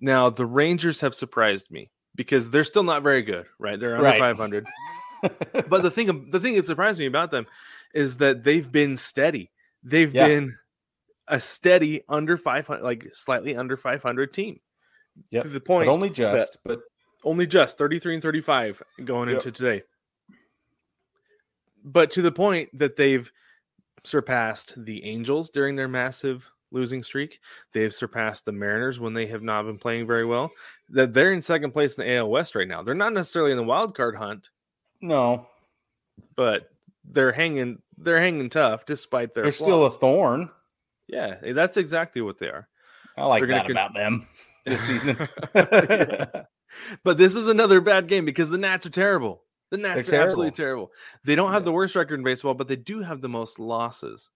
Now 0.00 0.30
the 0.30 0.46
Rangers 0.46 1.00
have 1.00 1.14
surprised 1.14 1.70
me 1.70 1.90
because 2.14 2.50
they're 2.50 2.64
still 2.64 2.82
not 2.82 3.02
very 3.02 3.22
good, 3.22 3.46
right? 3.58 3.78
They're 3.80 3.92
under 3.96 4.04
Right. 4.04 4.18
500. 4.18 4.66
But 5.68 5.82
the 5.82 5.90
thing, 5.90 6.30
the 6.30 6.38
thing 6.38 6.54
that 6.54 6.64
surprised 6.66 7.00
me 7.00 7.06
about 7.06 7.32
them 7.32 7.46
is 7.92 8.18
that 8.18 8.44
they've 8.44 8.70
been 8.70 8.96
steady. 8.96 9.50
They've 9.82 10.14
Yeah. 10.14 10.28
been 10.28 10.54
a 11.26 11.40
steady 11.40 12.02
under 12.08 12.38
500, 12.38 12.82
like 12.84 13.08
slightly 13.14 13.56
under 13.56 13.76
500 13.76 14.32
team. 14.32 14.60
Yep. 15.30 15.42
To 15.42 15.48
the 15.48 15.58
but 15.58 15.66
point, 15.66 15.88
only 15.88 16.10
just, 16.10 16.58
but 16.64 16.80
only 17.24 17.48
just 17.48 17.76
33 17.78 18.14
and 18.14 18.22
35 18.22 18.80
going 19.04 19.28
Yep. 19.28 19.38
into 19.38 19.50
today. 19.50 19.82
But 21.84 22.12
to 22.12 22.22
the 22.22 22.32
point 22.32 22.70
that 22.78 22.96
they've 22.96 23.30
surpassed 24.04 24.74
the 24.84 25.04
Angels 25.04 25.50
during 25.50 25.76
their 25.76 25.88
massive 25.88 26.50
losing 26.70 27.02
streak. 27.02 27.40
They've 27.72 27.94
surpassed 27.94 28.44
the 28.44 28.52
Mariners 28.52 29.00
when 29.00 29.14
they 29.14 29.26
have 29.26 29.42
not 29.42 29.64
been 29.64 29.78
playing 29.78 30.06
very 30.06 30.24
well. 30.24 30.50
That 30.90 31.14
they're 31.14 31.32
in 31.32 31.42
second 31.42 31.72
place 31.72 31.96
in 31.96 32.06
the 32.06 32.16
AL 32.16 32.28
West 32.30 32.54
right 32.54 32.68
now. 32.68 32.82
They're 32.82 32.94
not 32.94 33.12
necessarily 33.12 33.52
in 33.52 33.56
the 33.56 33.64
wild 33.64 33.96
card 33.96 34.16
hunt, 34.16 34.50
no, 35.00 35.46
but 36.36 36.70
they're 37.04 37.32
hanging 37.32 37.80
they're 37.96 38.20
hanging 38.20 38.50
tough 38.50 38.84
despite 38.86 39.34
their 39.34 39.44
they're 39.44 39.52
still 39.52 39.86
a 39.86 39.90
thorn. 39.90 40.50
Yeah, 41.06 41.36
eh, 41.42 41.52
that's 41.52 41.76
exactly 41.76 42.20
what 42.20 42.38
they 42.38 42.48
are. 42.48 42.68
I 43.16 43.24
like 43.24 43.40
They're 43.40 43.48
that 43.48 43.62
con- 43.62 43.70
about 43.72 43.94
them 43.94 44.28
this 44.64 44.82
season. 44.82 45.16
Yeah. 45.54 46.42
But 47.02 47.16
this 47.18 47.34
is 47.34 47.48
another 47.48 47.80
bad 47.80 48.08
game 48.08 48.24
because 48.26 48.50
the 48.50 48.58
Nats 48.58 48.86
are 48.86 48.90
terrible. 48.90 49.42
The 49.70 49.76
Nats 49.76 50.08
They're 50.08 50.20
are 50.20 50.24
absolutely 50.24 50.52
terrible. 50.52 50.90
They 51.24 51.34
don't 51.34 51.52
have 51.52 51.64
the 51.64 51.72
worst 51.72 51.94
record 51.94 52.18
in 52.18 52.24
baseball, 52.24 52.54
but 52.54 52.68
they 52.68 52.76
do 52.76 53.00
have 53.00 53.20
the 53.20 53.28
most 53.28 53.58
losses. 53.58 54.30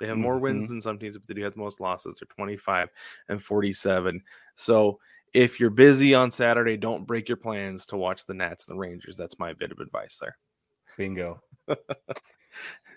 They 0.00 0.06
have 0.06 0.16
more 0.16 0.38
wins 0.38 0.66
Mhm. 0.66 0.68
than 0.68 0.82
some 0.82 0.98
teams, 0.98 1.18
but 1.18 1.26
they 1.26 1.34
do 1.34 1.42
have 1.42 1.54
the 1.54 1.60
most 1.60 1.80
losses. 1.80 2.18
They're 2.20 2.34
25 2.34 2.88
and 3.28 3.42
47. 3.42 4.22
So 4.54 4.98
if 5.34 5.60
you're 5.60 5.70
busy 5.70 6.14
on 6.14 6.30
Saturday, 6.30 6.76
don't 6.76 7.06
break 7.06 7.28
your 7.28 7.36
plans 7.36 7.84
to 7.86 7.96
watch 7.96 8.24
the 8.24 8.34
Nats 8.34 8.66
and 8.68 8.76
the 8.76 8.80
Rangers. 8.80 9.16
That's 9.16 9.38
my 9.38 9.52
bit 9.52 9.72
of 9.72 9.78
advice 9.80 10.16
there. 10.18 10.38
Bingo. 10.96 11.42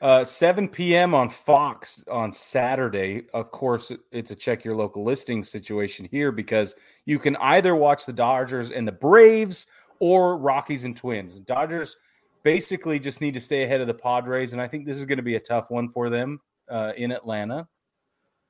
uh, 0.02 0.24
7 0.24 0.68
p.m. 0.70 1.14
on 1.14 1.30
Fox 1.30 2.04
on 2.10 2.32
Saturday. 2.32 3.24
Of 3.34 3.52
course, 3.52 3.92
it's 4.12 4.32
a 4.32 4.36
check 4.36 4.64
your 4.64 4.76
local 4.76 5.04
listing 5.04 5.44
situation 5.44 6.08
here 6.10 6.32
because 6.32 6.76
you 7.06 7.20
can 7.20 7.36
either 7.38 7.76
watch 7.76 8.06
the 8.06 8.14
Dodgers 8.14 8.72
and 8.72 8.88
the 8.88 8.92
Braves 8.94 9.68
or 10.02 10.36
Rockies 10.38 10.84
and 10.84 10.98
Twins. 10.98 11.40
Dodgers 11.40 11.96
basically 12.44 13.00
just 13.00 13.22
need 13.22 13.36
to 13.36 13.40
stay 13.40 13.64
ahead 13.64 13.82
of 13.82 13.88
the 13.88 13.94
Padres, 13.94 14.52
and 14.52 14.62
I 14.62 14.68
think 14.68 14.86
this 14.86 14.98
is 14.98 15.06
going 15.06 15.20
to 15.20 15.24
be 15.24 15.36
a 15.36 15.40
tough 15.40 15.70
one 15.70 15.88
for 15.88 16.10
them 16.10 16.42
uh, 16.70 16.92
in 16.98 17.12
Atlanta. 17.12 17.68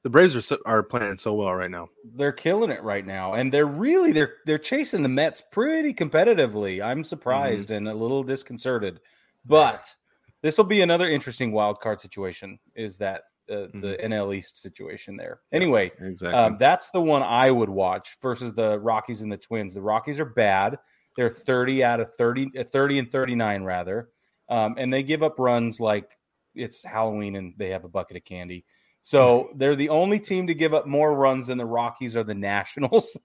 The 0.03 0.09
Braves 0.09 0.35
are 0.35 0.41
so, 0.41 0.57
are 0.65 0.81
playing 0.81 1.17
so 1.17 1.33
well 1.33 1.53
right 1.53 1.69
now. 1.69 1.89
They're 2.15 2.31
killing 2.31 2.71
it 2.71 2.81
right 2.81 3.05
now, 3.05 3.33
and 3.33 3.53
they're 3.53 3.67
really 3.67 4.13
they're 4.13 4.35
they're 4.45 4.57
chasing 4.57 5.03
the 5.03 5.09
Mets 5.09 5.43
pretty 5.51 5.93
competitively. 5.93 6.83
I'm 6.83 7.03
surprised 7.03 7.69
and 7.69 7.87
a 7.87 7.93
little 7.93 8.23
disconcerted, 8.23 9.01
but 9.45 9.93
this 10.41 10.57
will 10.57 10.65
be 10.65 10.81
another 10.81 11.07
interesting 11.07 11.51
wild 11.51 11.81
card 11.81 11.99
situation. 12.01 12.57
Is 12.73 12.97
that 12.97 13.23
uh, 13.51 13.67
the 13.73 13.97
NL 14.01 14.35
East 14.35 14.57
situation 14.57 15.17
there? 15.17 15.41
Anyway, 15.51 15.91
Exactly. 15.99 16.33
um, 16.33 16.55
that's 16.57 16.89
the 16.91 17.01
one 17.01 17.21
I 17.21 17.51
would 17.51 17.69
watch 17.69 18.15
versus 18.21 18.53
the 18.53 18.79
Rockies 18.79 19.21
and 19.21 19.31
the 19.31 19.37
Twins. 19.37 19.73
The 19.73 19.81
Rockies 19.81 20.19
are 20.19 20.25
bad. 20.25 20.79
They're 21.17 21.29
30 21.31 21.83
out 21.83 21.99
of 21.99 22.13
30, 22.15 22.51
uh, 22.59 22.63
30 22.63 22.99
and 22.99 23.11
39 23.11 23.63
rather. 23.63 24.09
Um, 24.49 24.75
and 24.77 24.91
they 24.93 25.03
give 25.03 25.23
up 25.23 25.39
runs 25.39 25.79
like 25.79 26.17
it's 26.55 26.83
Halloween 26.83 27.35
and 27.35 27.53
they 27.57 27.69
have 27.69 27.83
a 27.85 27.89
bucket 27.89 28.17
of 28.17 28.23
candy. 28.25 28.65
So 29.01 29.49
they're 29.55 29.75
the 29.75 29.89
only 29.89 30.19
team 30.19 30.47
to 30.47 30.53
give 30.53 30.73
up 30.73 30.87
more 30.87 31.13
runs 31.15 31.47
than 31.47 31.57
the 31.57 31.65
Rockies 31.65 32.15
or 32.15 32.23
the 32.23 32.35
Nationals. 32.35 33.17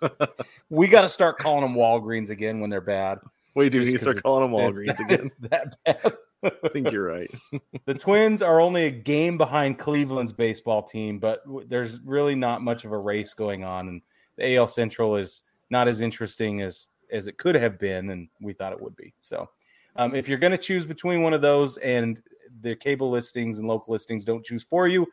we 0.70 0.88
got 0.88 1.02
to 1.02 1.08
start 1.08 1.38
calling 1.38 1.62
them 1.62 1.74
Walgreens 1.74 2.30
again 2.30 2.60
when 2.60 2.70
they're 2.70 2.80
bad. 2.80 3.18
Wait, 3.54 3.72
do 3.72 3.80
you 3.82 3.92
'cause 3.92 4.00
start 4.02 4.22
calling 4.22 4.42
them 4.44 4.52
Walgreens 4.52 4.96
that- 4.96 5.00
again? 5.00 5.30
that 5.40 5.76
bad. 5.84 6.16
I 6.64 6.68
think 6.68 6.90
you're 6.90 7.06
right. 7.06 7.30
The 7.86 7.94
Twins 7.94 8.40
are 8.40 8.60
only 8.60 8.86
a 8.86 8.90
game 8.90 9.36
behind 9.36 9.78
Cleveland's 9.78 10.32
baseball 10.32 10.82
team, 10.82 11.18
but 11.18 11.44
w- 11.44 11.66
there's 11.66 12.00
really 12.00 12.34
not 12.34 12.62
much 12.62 12.84
of 12.84 12.92
a 12.92 12.98
race 12.98 13.34
going 13.34 13.64
on, 13.64 13.88
and 13.88 14.02
the 14.36 14.54
AL 14.56 14.68
Central 14.68 15.16
is 15.16 15.42
not 15.70 15.88
as 15.88 16.00
interesting 16.00 16.60
as 16.62 16.88
as 17.12 17.26
it 17.26 17.38
could 17.38 17.54
have 17.54 17.78
been, 17.78 18.10
and 18.10 18.28
we 18.40 18.52
thought 18.52 18.72
it 18.72 18.80
would 18.80 18.96
be. 18.96 19.12
So, 19.22 19.48
um, 19.96 20.14
if 20.14 20.28
you're 20.28 20.38
going 20.38 20.52
to 20.52 20.58
choose 20.58 20.86
between 20.86 21.22
one 21.22 21.34
of 21.34 21.42
those, 21.42 21.76
and 21.78 22.20
the 22.60 22.74
cable 22.76 23.10
listings 23.10 23.58
and 23.58 23.68
local 23.68 23.92
listings 23.92 24.24
don't 24.24 24.44
choose 24.44 24.62
for 24.62 24.88
you, 24.88 25.06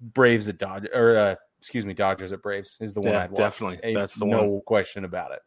Braves 0.00 0.48
at 0.48 0.58
Dodgers, 0.58 0.90
or 0.94 1.16
uh, 1.16 1.34
excuse 1.58 1.86
me, 1.86 1.94
Dodgers 1.94 2.32
at 2.32 2.42
Braves 2.42 2.76
is 2.80 2.94
the 2.94 3.00
one 3.00 3.12
Yeah, 3.12 3.24
I'd 3.24 3.30
watch. 3.30 3.38
definitely. 3.38 3.94
That's 3.94 4.14
the 4.18 4.26
no 4.26 4.44
one. 4.44 4.60
question 4.62 5.04
about 5.04 5.32
it. 5.32 5.40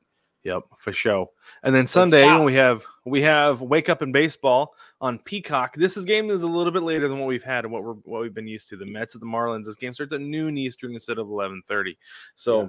Yep, 0.43 0.63
for 0.79 0.93
sure. 0.93 1.27
And 1.63 1.75
then 1.75 1.85
Sunday 1.85 2.41
we 2.41 2.53
have 2.53 2.85
we 3.05 3.21
have 3.23 3.61
Wake 3.61 3.89
Up 3.89 4.01
in 4.01 4.13
Baseball 4.13 4.73
on 5.01 5.19
Peacock. 5.19 5.75
This 5.75 5.97
is 5.97 6.05
game 6.05 6.29
is 6.29 6.43
a 6.43 6.47
little 6.47 6.71
bit 6.71 6.83
later 6.83 7.09
than 7.09 7.19
what 7.19 7.27
we've 7.27 7.43
had 7.43 7.65
and 7.65 7.73
what 7.73 7.83
we're 7.83 7.95
what 8.05 8.21
we've 8.21 8.33
been 8.33 8.47
used 8.47 8.69
to. 8.69 8.77
The 8.77 8.85
Mets 8.85 9.15
at 9.15 9.19
the 9.21 9.27
Marlins. 9.27 9.65
This 9.65 9.75
game 9.75 9.91
starts 9.93 10.13
at 10.13 10.21
noon 10.21 10.57
Eastern 10.57 10.93
instead 10.93 11.17
of 11.17 11.27
eleven 11.27 11.61
thirty. 11.67 11.97
So 12.35 12.61
Yeah. 12.61 12.67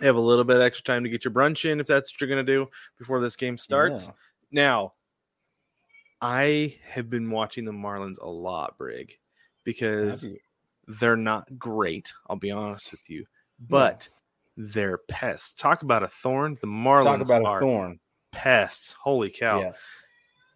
You 0.00 0.06
have 0.06 0.16
a 0.16 0.20
little 0.20 0.44
bit 0.44 0.60
extra 0.60 0.84
time 0.84 1.02
to 1.04 1.10
get 1.10 1.24
your 1.24 1.32
brunch 1.32 1.70
in 1.70 1.80
if 1.80 1.86
that's 1.86 2.12
what 2.12 2.20
you're 2.20 2.28
gonna 2.30 2.42
do 2.44 2.66
before 2.98 3.20
this 3.20 3.36
game 3.36 3.58
starts. 3.58 4.06
Yeah. 4.06 4.12
Now, 4.50 4.92
I 6.20 6.76
have 6.90 7.08
been 7.10 7.30
watching 7.30 7.64
the 7.64 7.72
Marlins 7.72 8.18
a 8.20 8.28
lot, 8.28 8.76
Brig, 8.78 9.16
because 9.64 10.26
they're 11.00 11.16
not 11.16 11.46
great. 11.58 12.12
I'll 12.28 12.36
be 12.36 12.50
honest 12.50 12.90
with 12.90 13.08
you, 13.08 13.24
but 13.68 14.08
they're 14.56 14.98
pests. 14.98 15.52
Talk 15.52 15.82
about 15.82 16.02
a 16.02 16.08
thorn. 16.08 16.58
The 16.60 16.66
Marlins 16.66 17.04
Talk 17.04 17.20
about 17.20 17.44
are 17.44 17.58
a 17.58 17.60
thorn. 17.60 18.00
pests. 18.32 18.94
Holy 19.00 19.30
cow! 19.30 19.60
Yes. 19.60 19.90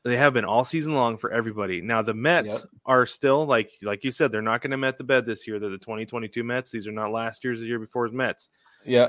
They 0.04 0.16
have 0.16 0.32
been 0.34 0.44
all 0.44 0.64
season 0.64 0.94
long 0.94 1.16
for 1.16 1.30
everybody. 1.30 1.80
Now 1.80 2.02
the 2.02 2.12
Mets 2.14 2.54
Yep. 2.54 2.62
are 2.86 3.06
still 3.06 3.46
like 3.46 3.70
like 3.82 4.02
you 4.02 4.10
said, 4.10 4.32
they're 4.32 4.42
not 4.42 4.60
going 4.60 4.72
to 4.72 4.76
met 4.76 4.98
the 4.98 5.04
bed 5.04 5.26
this 5.26 5.46
year. 5.46 5.60
They're 5.60 5.70
the 5.70 5.78
2022 5.78 6.42
Mets. 6.42 6.72
These 6.72 6.88
are 6.88 6.92
not 6.92 7.12
last 7.12 7.44
year's, 7.44 7.60
the 7.60 7.66
year 7.66 7.78
before's 7.78 8.10
Mets. 8.10 8.48
Yeah. 8.84 9.08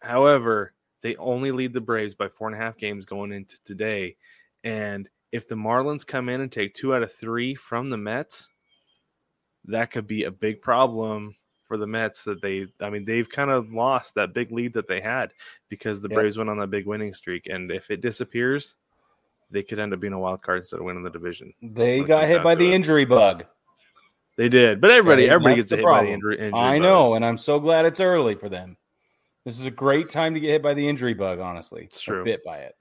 However, 0.00 0.72
they 1.02 1.16
only 1.16 1.52
lead 1.52 1.72
the 1.72 1.80
Braves 1.80 2.14
by 2.14 2.28
four 2.28 2.48
and 2.48 2.56
a 2.56 2.60
half 2.60 2.76
games 2.76 3.06
going 3.06 3.32
into 3.32 3.56
today. 3.64 4.16
And 4.64 5.08
if 5.32 5.48
the 5.48 5.54
Marlins 5.54 6.06
come 6.06 6.28
in 6.28 6.40
and 6.40 6.50
take 6.50 6.74
two 6.74 6.94
out 6.94 7.02
of 7.02 7.12
three 7.12 7.54
from 7.54 7.90
the 7.90 7.96
Mets, 7.96 8.48
that 9.66 9.90
could 9.90 10.06
be 10.06 10.24
a 10.24 10.30
big 10.30 10.60
problem 10.62 11.34
for 11.66 11.76
the 11.76 11.86
Mets. 11.86 12.24
That 12.24 12.42
they, 12.42 12.66
I 12.80 12.90
mean, 12.90 13.04
they've 13.04 13.28
kind 13.28 13.50
of 13.50 13.72
lost 13.72 14.14
that 14.14 14.34
big 14.34 14.52
lead 14.52 14.72
that 14.74 14.88
they 14.88 15.00
had 15.00 15.32
because 15.68 16.00
the 16.00 16.08
Yeah. 16.10 16.16
Braves 16.16 16.36
went 16.38 16.50
on 16.50 16.58
that 16.58 16.70
big 16.70 16.86
winning 16.86 17.12
streak. 17.12 17.46
And 17.46 17.70
if 17.70 17.90
it 17.90 18.00
disappears, 18.00 18.76
they 19.50 19.62
could 19.62 19.78
end 19.78 19.92
up 19.92 20.00
being 20.00 20.12
a 20.12 20.18
wild 20.18 20.42
card 20.42 20.58
instead 20.58 20.80
of 20.80 20.86
winning 20.86 21.02
the 21.02 21.10
division. 21.10 21.52
They 21.62 22.02
got 22.04 22.28
hit 22.28 22.42
by 22.42 22.54
the 22.54 22.70
it. 22.70 22.74
injury 22.74 23.04
bug. 23.04 23.44
They 24.36 24.48
did, 24.48 24.80
but 24.80 24.90
everybody, 24.90 25.28
everybody 25.28 25.56
gets 25.56 25.70
hit 25.70 25.84
by 25.84 26.04
the 26.04 26.10
injury. 26.10 26.38
injury 26.38 26.52
I 26.58 26.76
bug. 26.76 26.82
know, 26.82 27.14
and 27.14 27.24
I'm 27.24 27.36
so 27.36 27.60
glad 27.60 27.84
it's 27.84 28.00
early 28.00 28.36
for 28.36 28.48
them. 28.48 28.76
This 29.44 29.58
is 29.58 29.66
a 29.66 29.70
great 29.70 30.08
time 30.10 30.34
to 30.34 30.40
get 30.40 30.50
hit 30.50 30.62
by 30.62 30.74
the 30.74 30.86
injury 30.88 31.14
bug, 31.14 31.38
honestly. 31.40 31.84
It's 31.84 32.00
true. 32.00 32.24
Bit 32.24 32.44
by 32.44 32.58
it. 32.58 32.76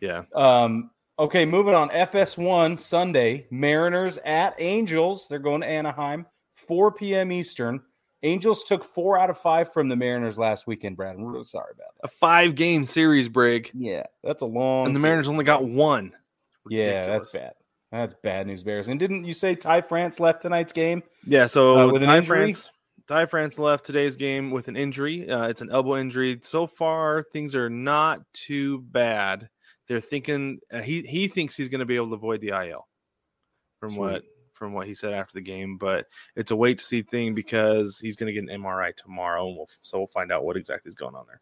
Yeah, 0.00 0.24
Um, 0.34 0.90
okay, 1.18 1.46
moving 1.46 1.74
on. 1.74 1.88
FS1 1.90 2.78
Sunday, 2.78 3.46
Mariners 3.50 4.18
at 4.18 4.54
Angels. 4.58 5.28
They're 5.28 5.38
going 5.38 5.62
to 5.62 5.66
Anaheim, 5.68 6.26
4 6.52 6.92
p.m. 6.92 7.32
Eastern. 7.32 7.80
Angels 8.22 8.64
took 8.64 8.84
four 8.84 9.18
out 9.18 9.30
of 9.30 9.38
five 9.38 9.72
from 9.72 9.88
the 9.88 9.96
Mariners 9.96 10.38
last 10.38 10.66
weekend, 10.66 10.96
Brad. 10.96 11.14
I'm 11.14 11.24
really 11.24 11.44
sorry 11.44 11.72
about 11.74 11.88
that. 12.02 12.06
a 12.06 12.08
five 12.08 12.54
game 12.54 12.82
series, 12.82 13.28
break. 13.28 13.70
Yeah, 13.74 14.04
that's 14.22 14.42
a 14.42 14.46
long. 14.46 14.86
and 14.86 14.96
the 14.96 14.98
series. 14.98 15.02
Mariners 15.02 15.28
only 15.28 15.44
got 15.44 15.64
one. 15.64 16.12
Yeah, 16.68 17.06
that's 17.06 17.30
bad. 17.32 17.52
That's 17.92 18.14
bad 18.22 18.46
news, 18.46 18.62
Bears. 18.62 18.88
And 18.88 18.98
didn't 18.98 19.24
you 19.24 19.34
say 19.34 19.54
Ty 19.54 19.82
France 19.82 20.18
left 20.20 20.42
tonight's 20.42 20.72
game? 20.72 21.02
Yeah, 21.26 21.46
so 21.46 21.78
Uh, 21.88 21.92
with 21.92 22.02
an 22.02 22.08
Ty 22.08 22.16
injury? 22.18 22.38
France, 22.52 22.70
Ty 23.06 23.26
France 23.26 23.58
left 23.58 23.84
today's 23.84 24.16
game 24.16 24.50
with 24.50 24.68
an 24.68 24.76
injury. 24.76 25.28
Uh, 25.28 25.48
it's 25.48 25.60
an 25.60 25.70
elbow 25.70 25.96
injury. 25.96 26.40
So 26.42 26.66
far, 26.66 27.24
things 27.32 27.54
are 27.54 27.68
not 27.68 28.20
too 28.32 28.80
bad. 28.80 29.48
They're 29.88 30.00
thinking 30.00 30.60
uh, 30.72 30.80
he 30.80 31.02
he 31.02 31.28
thinks 31.28 31.56
he's 31.56 31.68
going 31.68 31.80
to 31.80 31.84
be 31.84 31.96
able 31.96 32.08
to 32.08 32.14
avoid 32.14 32.40
the 32.40 32.48
IL, 32.48 32.86
from 33.78 33.90
Sweet. 33.90 34.00
what 34.00 34.22
from 34.54 34.72
what 34.72 34.86
he 34.86 34.94
said 34.94 35.12
after 35.12 35.34
the 35.34 35.42
game. 35.42 35.76
But 35.76 36.06
it's 36.36 36.50
a 36.50 36.56
wait 36.56 36.78
to 36.78 36.84
see 36.84 37.02
thing 37.02 37.34
because 37.34 37.98
he's 37.98 38.16
going 38.16 38.32
to 38.32 38.40
get 38.40 38.50
an 38.50 38.62
MRI 38.62 38.96
tomorrow, 38.96 39.48
and 39.48 39.56
we'll, 39.56 39.68
so 39.82 39.98
we'll 39.98 40.06
find 40.06 40.32
out 40.32 40.44
what 40.44 40.56
exactly 40.56 40.88
is 40.88 40.94
going 40.94 41.14
on 41.14 41.26
there. 41.26 41.40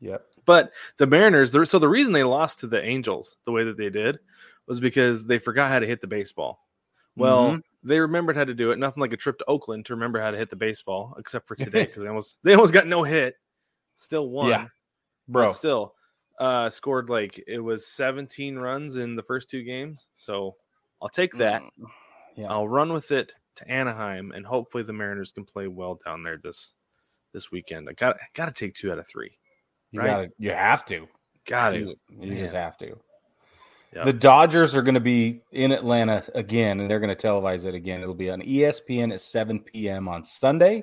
Yep. 0.00 0.26
But 0.44 0.72
the 0.98 1.06
Mariners, 1.06 1.52
so 1.68 1.78
the 1.78 1.88
reason 1.88 2.12
they 2.12 2.24
lost 2.24 2.60
to 2.60 2.66
the 2.66 2.84
Angels 2.84 3.36
the 3.44 3.52
way 3.52 3.64
that 3.64 3.76
they 3.76 3.90
did 3.90 4.18
was 4.66 4.78
because 4.78 5.24
they 5.24 5.38
forgot 5.38 5.70
how 5.70 5.78
to 5.78 5.86
hit 5.86 6.00
the 6.00 6.06
baseball. 6.06 6.63
Well, 7.16 7.52
Mhm. 7.52 7.62
they 7.82 8.00
remembered 8.00 8.36
how 8.36 8.44
to 8.44 8.54
do 8.54 8.70
it. 8.70 8.78
Nothing 8.78 9.00
like 9.00 9.12
a 9.12 9.16
trip 9.16 9.38
to 9.38 9.44
Oakland 9.46 9.86
to 9.86 9.94
remember 9.94 10.20
how 10.20 10.30
to 10.30 10.36
hit 10.36 10.50
the 10.50 10.56
baseball, 10.56 11.14
except 11.18 11.46
for 11.46 11.54
today 11.56 11.84
because 11.86 12.02
they 12.02 12.08
almost 12.08 12.38
they 12.42 12.54
almost 12.54 12.72
got 12.72 12.86
no 12.86 13.02
hit. 13.02 13.36
Still 13.96 14.28
won, 14.28 14.48
Yeah, 14.48 14.66
bro. 15.28 15.50
Still, 15.50 15.94
uh, 16.40 16.68
scored 16.70 17.08
like 17.10 17.42
it 17.46 17.60
was 17.60 17.86
17 17.86 18.56
runs 18.58 18.96
in 18.96 19.14
the 19.14 19.22
first 19.22 19.48
two 19.48 19.62
games. 19.62 20.08
So 20.16 20.56
I'll 21.00 21.08
take 21.08 21.32
that. 21.38 21.62
Mm, 21.62 21.86
Yeah. 22.36 22.50
I'll 22.50 22.66
run 22.68 22.92
with 22.92 23.12
it 23.12 23.32
to 23.56 23.68
Anaheim, 23.70 24.32
and 24.32 24.44
hopefully 24.44 24.82
the 24.82 24.92
Mariners 24.92 25.30
can 25.30 25.44
play 25.44 25.68
well 25.68 25.94
down 26.04 26.24
there 26.24 26.38
this 26.42 26.74
this 27.32 27.52
weekend. 27.52 27.88
I 27.88 27.92
got 27.92 28.16
got 28.34 28.46
to 28.46 28.52
take 28.52 28.74
two 28.74 28.90
out 28.90 28.98
of 28.98 29.06
three. 29.06 29.38
You 29.92 30.00
right? 30.00 30.06
gotta, 30.06 30.30
you 30.38 30.50
have 30.50 30.84
to. 30.86 31.06
Got 31.46 31.70
to. 31.70 31.78
You, 31.78 31.96
you 32.08 32.34
just 32.34 32.54
have 32.54 32.76
to. 32.78 32.98
Yeah. 33.94 34.04
The 34.04 34.12
Dodgers 34.12 34.74
are 34.74 34.82
going 34.82 34.94
to 34.94 35.00
be 35.00 35.42
in 35.52 35.70
Atlanta 35.72 36.24
again, 36.34 36.80
and 36.80 36.90
they're 36.90 36.98
going 37.00 37.14
to 37.14 37.26
televise 37.26 37.64
it 37.64 37.74
again. 37.74 38.00
It'll 38.02 38.14
be 38.14 38.30
on 38.30 38.40
ESPN 38.42 39.12
at 39.12 39.20
7 39.20 39.60
p.m. 39.60 40.08
on 40.08 40.24
Sunday, 40.24 40.82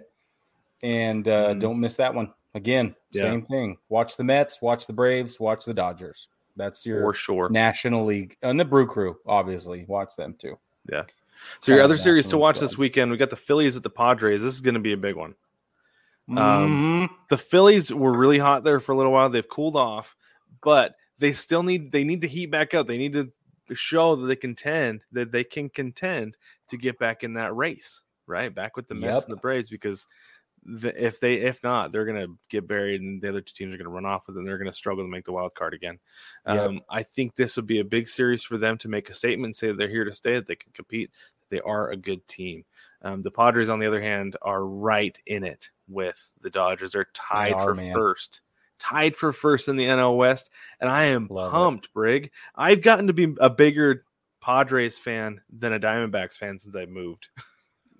and 0.81 1.27
uh, 1.27 1.49
Mhm. 1.49 1.59
don't 1.59 1.79
miss 1.79 1.95
that 1.97 2.13
one. 2.13 2.33
Again, 2.53 2.95
Yeah. 3.11 3.23
same 3.23 3.45
thing. 3.45 3.77
Watch 3.89 4.17
the 4.17 4.23
Mets, 4.23 4.61
watch 4.61 4.87
the 4.87 4.93
Braves, 4.93 5.39
watch 5.39 5.65
the 5.65 5.73
Dodgers. 5.73 6.29
That's 6.57 6.85
your 6.85 7.01
For 7.01 7.13
sure. 7.13 7.49
National 7.49 8.05
League 8.05 8.37
and 8.41 8.59
the 8.59 8.65
Brew 8.65 8.85
Crew. 8.87 9.17
Obviously, 9.25 9.85
watch 9.87 10.15
them 10.17 10.35
too. 10.37 10.57
Yeah. 10.91 11.03
So 11.61 11.71
your 11.73 11.81
other 11.81 11.97
series 11.97 12.27
to 12.29 12.37
watch 12.37 12.59
this 12.59 12.77
weekend, 12.77 13.09
we 13.09 13.17
got 13.17 13.29
the 13.29 13.35
Phillies 13.37 13.75
at 13.77 13.83
the 13.83 13.89
Padres. 13.89 14.41
This 14.41 14.53
is 14.53 14.61
going 14.61 14.73
to 14.75 14.79
be 14.81 14.93
a 14.93 14.97
big 14.97 15.15
one. 15.15 15.33
Um, 16.29 17.07
Mhm. 17.09 17.09
the 17.29 17.37
Phillies 17.37 17.91
were 17.93 18.13
really 18.15 18.37
hot 18.37 18.63
there 18.63 18.79
for 18.79 18.91
a 18.91 18.95
little 18.95 19.11
while. 19.11 19.29
They've 19.29 19.47
cooled 19.47 19.75
off, 19.75 20.15
but 20.61 20.95
they 21.21 21.31
still 21.31 21.63
need 21.63 21.91
they 21.91 22.03
need 22.03 22.21
to 22.21 22.27
heat 22.27 22.47
back 22.47 22.73
up. 22.73 22.87
They 22.87 22.97
need 22.97 23.13
to 23.13 23.31
show 23.73 24.15
that 24.17 24.25
they 24.25 24.35
contend 24.35 25.05
that 25.13 25.31
they 25.31 25.45
can 25.45 25.69
contend 25.69 26.35
to 26.67 26.77
get 26.77 26.99
back 26.99 27.23
in 27.23 27.35
that 27.35 27.55
race, 27.55 28.01
right? 28.27 28.53
Back 28.53 28.75
with 28.75 28.87
the 28.87 28.95
Mets 28.95 29.21
Yep. 29.21 29.23
and 29.23 29.31
the 29.31 29.41
Braves 29.41 29.69
because 29.69 30.05
the, 30.65 30.93
if 31.03 31.19
they 31.19 31.35
if 31.35 31.63
not, 31.63 31.91
they're 31.91 32.05
gonna 32.05 32.27
get 32.49 32.67
buried, 32.67 33.01
and 33.01 33.21
the 33.21 33.29
other 33.29 33.41
two 33.41 33.53
teams 33.53 33.73
are 33.73 33.77
gonna 33.77 33.89
run 33.89 34.05
off 34.05 34.27
with 34.27 34.35
it. 34.35 34.39
and 34.39 34.47
They're 34.47 34.57
gonna 34.57 34.73
struggle 34.73 35.03
to 35.03 35.09
make 35.09 35.25
the 35.25 35.31
wild 35.31 35.53
card 35.53 35.73
again. 35.73 35.99
Yep. 36.47 36.57
Um, 36.57 36.81
I 36.89 37.03
think 37.03 37.35
this 37.35 37.55
would 37.55 37.67
be 37.67 37.79
a 37.79 37.85
big 37.85 38.07
series 38.07 38.43
for 38.43 38.57
them 38.57 38.77
to 38.79 38.89
make 38.89 39.09
a 39.09 39.13
statement, 39.13 39.55
say 39.55 39.67
that 39.67 39.77
they're 39.77 39.87
here 39.87 40.05
to 40.05 40.13
stay, 40.13 40.33
that 40.33 40.47
they 40.47 40.55
can 40.55 40.71
compete, 40.73 41.11
they 41.49 41.61
are 41.61 41.91
a 41.91 41.97
good 41.97 42.27
team. 42.27 42.65
Um, 43.03 43.21
the 43.21 43.31
Padres, 43.31 43.69
on 43.69 43.79
the 43.79 43.87
other 43.87 44.01
hand, 44.01 44.37
are 44.41 44.65
right 44.65 45.17
in 45.27 45.43
it 45.43 45.69
with 45.87 46.17
the 46.41 46.49
Dodgers. 46.49 46.91
They're 46.91 47.07
tied 47.13 47.53
are, 47.53 47.63
for 47.63 47.75
man. 47.75 47.93
first, 47.93 48.41
tied 48.81 49.15
for 49.15 49.31
first 49.31 49.67
in 49.67 49.75
the 49.77 49.85
NL 49.85 50.17
West, 50.17 50.49
and 50.79 50.89
I 50.89 51.03
am 51.05 51.27
Love 51.29 51.47
it. 51.47 51.51
pumped, 51.51 51.93
Brig. 51.93 52.31
I've 52.55 52.81
gotten 52.81 53.07
to 53.07 53.13
be 53.13 53.33
a 53.39 53.49
bigger 53.49 54.03
Padres 54.41 54.97
fan 54.97 55.39
than 55.55 55.73
a 55.73 55.79
Diamondbacks 55.79 56.33
fan 56.37 56.59
since 56.59 56.75
I 56.75 56.85
moved. 56.85 57.29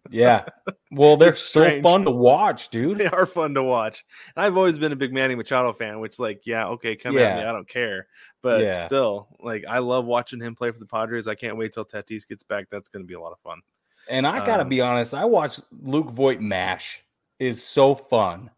Yeah. 0.10 0.46
Well, 0.92 1.16
they're 1.16 1.36
so 1.36 1.80
fun 1.84 2.06
to 2.06 2.12
watch, 2.12 2.70
dude. 2.70 2.98
they 2.98 3.06
are 3.06 3.28
fun 3.28 3.54
to 3.54 3.62
watch. 3.62 4.04
And 4.36 4.44
I've 4.44 4.58
always 4.58 4.78
been 4.80 4.92
a 4.92 4.96
big 4.96 5.14
Manny 5.14 5.36
Machado 5.36 5.72
fan, 5.74 6.00
which, 6.00 6.18
like, 6.18 6.42
yeah, 6.44 6.66
okay, 6.70 6.96
come 6.96 7.16
at 7.20 7.36
me, 7.38 7.44
I 7.44 7.52
don't 7.52 7.70
care. 7.70 8.08
But 8.42 8.62
Yeah. 8.62 8.88
still, 8.88 9.28
like, 9.40 9.64
I 9.70 9.78
love 9.78 10.06
watching 10.06 10.42
him 10.42 10.56
play 10.56 10.72
for 10.72 10.80
the 10.80 10.88
Padres. 10.88 11.28
I 11.28 11.36
can't 11.36 11.56
wait 11.56 11.72
till 11.72 11.86
Tatis 11.86 12.28
gets 12.28 12.44
back. 12.44 12.66
That's 12.72 12.90
going 12.90 13.04
to 13.04 13.08
be 13.08 13.14
a 13.14 13.20
lot 13.22 13.32
of 13.32 13.40
fun. 13.42 13.62
And 14.10 14.26
I 14.26 14.44
gotta 14.44 14.64
Um, 14.64 14.70
be 14.70 14.82
honest, 14.82 15.14
I 15.14 15.24
watch 15.26 15.60
Luke 15.72 16.10
Voit 16.10 16.42
mash 16.42 17.04
is 17.40 17.64
so 17.64 17.94
fun. 17.94 18.50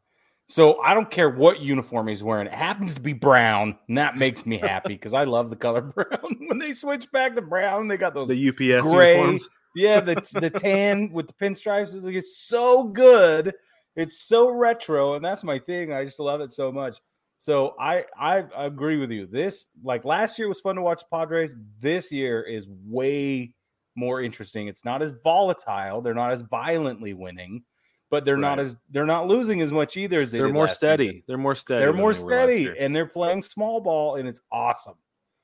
So 0.48 0.80
I 0.82 0.94
don't 0.94 1.10
care 1.10 1.30
what 1.30 1.62
uniform 1.62 2.08
he's 2.08 2.22
wearing. 2.22 2.48
It 2.48 2.54
happens 2.54 2.94
to 2.96 3.02
be 3.02 3.14
brown, 3.14 3.78
and 3.88 3.98
that 3.98 4.18
makes 4.18 4.46
me 4.46 4.58
happy 4.58 4.94
because 4.94 5.14
I 5.14 5.24
love 5.24 5.50
the 5.50 5.56
color 5.56 5.82
brown. 5.82 6.38
when 6.48 6.60
they 6.60 6.74
switch 6.74 7.12
back 7.12 7.36
to 7.36 7.42
brown, 7.42 7.88
they 7.88 7.98
got 7.98 8.14
those 8.14 8.28
The 8.28 8.50
UPS 8.50 8.84
gray, 8.84 9.16
uniforms. 9.16 9.48
yeah, 9.76 10.02
the 10.02 10.16
the 10.40 10.50
tan 10.50 11.12
with 11.12 11.28
the 11.28 11.34
pinstripes 11.34 11.96
is 11.96 12.04
like, 12.04 12.22
so 12.24 12.84
good. 12.84 13.54
It's 13.96 14.28
so 14.28 14.50
retro, 14.50 15.14
and 15.16 15.24
that's 15.24 15.44
my 15.44 15.60
thing. 15.60 15.94
I 15.94 16.04
just 16.04 16.20
love 16.20 16.42
it 16.42 16.52
so 16.52 16.72
much. 16.72 17.00
So 17.38 17.76
I 17.80 18.06
I 18.20 18.46
agree 18.56 18.98
with 18.98 19.12
you. 19.12 19.28
This 19.28 19.68
like 19.84 20.06
last 20.06 20.40
year 20.40 20.48
was 20.48 20.62
fun 20.62 20.76
to 20.76 20.82
watch 20.82 21.04
Padres. 21.12 21.56
This 21.80 22.12
year 22.12 22.42
is 22.42 22.68
way 22.86 23.54
more 23.96 24.22
interesting. 24.22 24.68
It's 24.68 24.86
not 24.86 25.02
as 25.02 25.14
volatile. 25.24 26.02
They're 26.02 26.14
not 26.14 26.32
as 26.32 26.42
violently 26.42 27.14
winning, 27.14 27.64
but 28.14 28.26
they're 28.26 28.38
not 28.38 28.60
as 28.60 28.76
they're 28.92 29.08
not 29.08 29.26
losing 29.28 29.60
as 29.60 29.72
much 29.72 29.98
either 29.98 30.22
as 30.22 30.32
they 30.32 30.38
They're 30.38 30.50
more 30.50 30.68
steady. 30.68 31.08
season. 31.08 31.24
They're 31.28 31.38
more 31.40 31.56
steady. 31.56 31.80
They're 31.84 31.94
more 31.94 32.14
steady, 32.14 32.72
and 32.80 32.96
they're 32.96 33.08
playing 33.08 33.42
small 33.42 33.82
ball, 33.82 34.18
and 34.18 34.28
it's 34.28 34.40
awesome. 34.52 34.94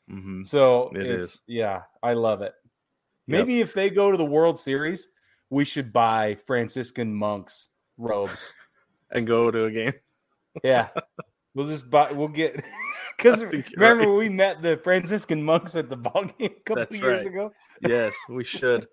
Mhm. 0.08 0.46
So 0.46 0.92
It 0.94 1.02
it's, 1.08 1.34
is. 1.34 1.42
yeah, 1.48 1.82
I 2.04 2.14
love 2.14 2.44
it. 2.44 2.54
Yep. 3.26 3.38
Maybe 3.40 3.60
if 3.62 3.74
they 3.74 3.90
go 3.90 4.12
to 4.12 4.18
the 4.18 4.26
World 4.38 4.60
Series, 4.60 5.08
we 5.50 5.66
should 5.66 5.92
buy 5.92 6.36
Franciscan 6.36 7.12
monks 7.12 7.70
robes. 7.98 8.54
and 9.12 9.26
go 9.26 9.50
to 9.50 9.66
a 9.66 9.72
game. 9.72 9.94
Yeah, 10.64 10.90
we'll 11.56 11.66
just 11.66 11.90
buy. 11.90 12.12
We'll 12.12 12.28
get 12.28 12.54
because 13.18 13.42
I 13.42 13.50
think 13.50 13.72
you're 13.72 13.80
remember 13.82 14.12
right. 14.12 14.18
we 14.20 14.30
met 14.30 14.62
the 14.62 14.78
Franciscan 14.84 15.42
monks 15.42 15.76
at 15.76 15.90
the 15.90 15.96
ball 15.98 16.26
game 16.38 16.52
a 16.56 16.64
couple 16.64 16.76
That's 16.76 16.96
years 16.98 17.18
right. 17.26 17.28
ago. 17.34 17.52
yes, 17.82 18.14
we 18.30 18.44
should. 18.44 18.88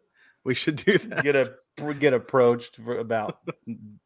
We 0.47 0.55
should 0.55 0.77
do 0.77 0.97
that. 0.97 1.23
Get 1.25 1.37
a 1.37 1.55
get 1.99 2.15
approached 2.15 2.77
for 2.77 2.99
about. 2.99 3.39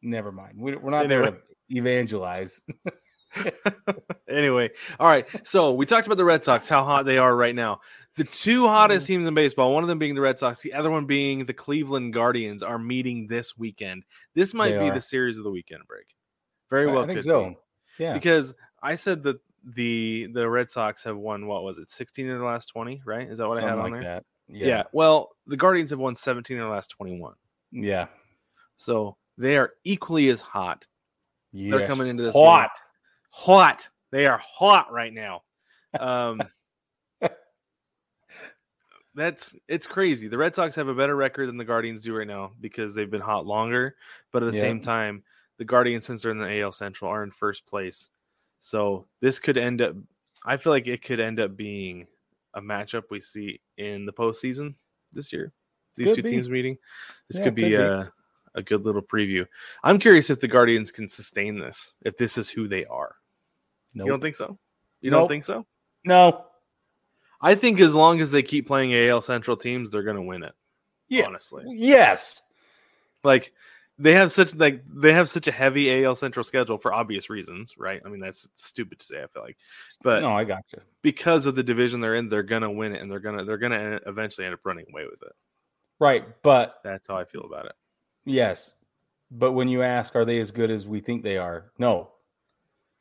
never 0.01 0.31
mind. 0.31 0.55
We, 0.57 0.75
we're 0.75 0.89
not 0.91 1.07
there 1.07 1.21
to 1.21 1.37
evangelize. 1.69 2.59
anyway, 4.27 4.69
all 4.99 5.07
right. 5.07 5.25
So 5.43 5.73
we 5.73 5.85
talked 5.85 6.05
about 6.07 6.17
the 6.17 6.25
Red 6.25 6.43
Sox, 6.43 6.67
how 6.67 6.83
hot 6.83 7.05
they 7.05 7.17
are 7.17 7.35
right 7.35 7.55
now. 7.55 7.79
The 8.17 8.23
two 8.25 8.67
hottest 8.67 9.05
Mm-hmm. 9.05 9.13
teams 9.13 9.27
in 9.27 9.33
baseball, 9.33 9.73
one 9.73 9.83
of 9.83 9.87
them 9.89 9.99
being 9.99 10.15
the 10.15 10.21
Red 10.21 10.37
Sox, 10.37 10.61
the 10.61 10.73
other 10.73 10.91
one 10.91 11.05
being 11.05 11.45
the 11.45 11.53
Cleveland 11.53 12.13
Guardians, 12.13 12.61
are 12.61 12.77
meeting 12.77 13.27
this 13.27 13.57
weekend. 13.57 14.03
This 14.35 14.53
might 14.53 14.71
They 14.71 14.79
be 14.79 14.89
are. 14.89 14.93
the 14.93 15.01
series 15.01 15.37
of 15.37 15.43
the 15.45 15.51
weekend 15.51 15.83
break. 15.87 16.07
Very 16.69 16.87
well, 16.87 17.03
I 17.03 17.07
think 17.07 17.21
so. 17.23 17.49
be. 17.49 17.57
Yeah, 17.99 18.13
Because 18.13 18.53
I 18.81 18.95
said 18.95 19.23
that 19.23 19.37
the 19.63 20.27
the 20.33 20.49
Red 20.49 20.71
Sox 20.71 21.03
have 21.03 21.15
won 21.17 21.45
what 21.45 21.63
was 21.63 21.77
it, 21.77 21.89
sixteen 21.91 22.27
in 22.27 22.37
the 22.37 22.43
last 22.43 22.65
twenty? 22.67 23.01
Right? 23.05 23.29
Is 23.29 23.37
that 23.37 23.47
what 23.47 23.59
I 23.59 23.61
had 23.61 23.77
on 23.77 23.91
like 23.91 24.01
there? 24.01 24.01
that. 24.15 24.25
Yeah. 24.51 24.67
Yeah, 24.67 24.83
Well, 24.91 25.29
the 25.47 25.57
Guardians 25.57 25.89
have 25.91 25.99
won 25.99 26.15
seventeen 26.15 26.57
in 26.57 26.63
the 26.63 26.69
last 26.69 26.89
twenty-one, 26.89 27.35
yeah. 27.71 28.07
so 28.77 29.17
they 29.37 29.57
are 29.57 29.73
equally 29.83 30.29
as 30.29 30.41
hot. 30.41 30.85
They're 31.53 31.87
coming 31.87 32.07
into 32.07 32.23
this 32.23 32.33
game. 32.35 32.43
hot. 32.45 32.71
hot. 33.29 33.89
They 34.11 34.25
are 34.27 34.37
hot 34.37 34.91
right 34.91 35.13
now. 35.13 35.43
Um, 35.99 36.41
that's 39.15 39.55
it's 39.67 39.87
crazy. 39.87 40.27
The 40.27 40.37
Red 40.37 40.55
Sox 40.55 40.75
have 40.75 40.87
a 40.87 40.93
better 40.95 41.15
record 41.15 41.47
than 41.47 41.57
the 41.57 41.65
Guardians 41.65 42.01
do 42.01 42.15
right 42.15 42.27
now 42.27 42.51
because 42.61 42.95
they've 42.95 43.09
been 43.11 43.21
hot 43.21 43.45
longer. 43.45 43.95
But 44.31 44.43
at 44.43 44.51
the 44.51 44.57
Yeah. 44.57 44.63
same 44.63 44.81
time, 44.81 45.23
the 45.57 45.65
Guardians, 45.65 46.05
since 46.05 46.21
they're 46.21 46.31
in 46.31 46.39
the 46.39 46.61
AL 46.61 46.71
Central, 46.71 47.11
are 47.11 47.23
in 47.23 47.31
first 47.31 47.65
place. 47.65 48.09
So 48.59 49.05
this 49.19 49.39
could 49.39 49.57
end 49.57 49.81
up. 49.81 49.95
I 50.45 50.57
feel 50.57 50.71
like 50.71 50.87
it 50.87 51.03
could 51.03 51.19
end 51.19 51.39
up 51.39 51.55
being 51.57 52.07
a 52.53 52.61
matchup 52.61 53.03
we 53.09 53.19
see 53.21 53.59
in 53.77 54.05
the 54.05 54.13
postseason 54.13 54.75
this 55.13 55.31
year. 55.33 55.51
These 55.95 56.07
Could 56.07 56.15
two 56.17 56.23
be. 56.23 56.29
teams 56.31 56.49
meeting. 56.49 56.77
This 57.29 57.39
Yeah, 57.39 57.45
could 57.45 57.55
be, 57.55 57.61
could 57.63 57.69
be. 57.69 57.75
A, 57.75 58.11
a 58.55 58.61
good 58.61 58.85
little 58.85 59.01
preview. 59.01 59.45
I'm 59.83 59.99
curious 59.99 60.29
if 60.29 60.39
the 60.39 60.47
Guardians 60.47 60.91
can 60.91 61.07
sustain 61.09 61.59
this. 61.59 61.93
If 62.03 62.17
this 62.17 62.37
is 62.37 62.49
who 62.49 62.67
they 62.67 62.85
are. 62.85 63.15
Nope. 63.95 64.05
You 64.05 64.11
don't 64.11 64.21
think 64.21 64.35
so? 64.35 64.57
You 65.01 65.09
don't 65.11 65.27
think 65.27 65.43
so? 65.45 65.65
no. 66.05 66.45
I 67.43 67.55
think 67.55 67.79
as 67.79 67.93
long 67.95 68.21
as 68.21 68.29
they 68.29 68.43
keep 68.43 68.67
playing 68.67 68.93
AL 68.93 69.23
Central 69.23 69.57
teams, 69.57 69.89
they're 69.89 70.03
going 70.03 70.15
to 70.15 70.21
win 70.21 70.43
it. 70.43 70.53
Yeah. 71.09 71.25
Honestly, 71.25 71.63
Yes. 71.67 72.41
like 73.23 73.51
they 73.99 74.13
have 74.13 74.31
such 74.31 74.55
like 74.55 74.83
they 74.91 75.13
have 75.13 75.29
such 75.29 75.47
a 75.47 75.51
heavy 75.51 76.03
AL 76.03 76.15
Central 76.15 76.43
schedule 76.43 76.77
for 76.77 76.93
obvious 76.93 77.29
reasons, 77.29 77.75
right? 77.77 78.01
I 78.05 78.09
mean 78.09 78.19
that's 78.19 78.47
stupid 78.55 78.99
to 78.99 79.05
say. 79.05 79.17
I 79.21 79.27
feel 79.27 79.43
like, 79.43 79.57
but 80.03 80.21
no, 80.21 80.31
I 80.35 80.43
got 80.43 80.63
you. 80.73 80.79
because 81.01 81.45
of 81.45 81.55
the 81.55 81.63
division 81.63 82.01
they're 82.01 82.15
in, 82.15 82.29
they're 82.29 82.41
going 82.43 82.63
to 82.63 82.71
win 82.71 82.95
it, 82.95 83.01
and 83.01 83.09
they're 83.11 83.19
gonna 83.19 83.45
they're 83.45 83.57
gonna 83.57 83.99
eventually 84.07 84.45
end 84.45 84.53
up 84.53 84.61
running 84.63 84.85
away 84.91 85.05
with 85.05 85.21
it. 85.21 85.33
Right, 85.99 86.25
but 86.41 86.79
That's 86.83 87.07
how 87.07 87.17
I 87.17 87.25
feel 87.25 87.43
about 87.43 87.65
it. 87.67 87.73
yes, 88.25 88.73
but 89.29 89.51
when 89.51 89.67
you 89.67 89.83
ask, 89.83 90.15
are 90.15 90.25
they 90.25 90.39
as 90.39 90.49
good 90.51 90.71
as 90.71 90.87
we 90.87 90.99
think 90.99 91.21
they 91.23 91.37
are? 91.37 91.71
No, 91.77 92.11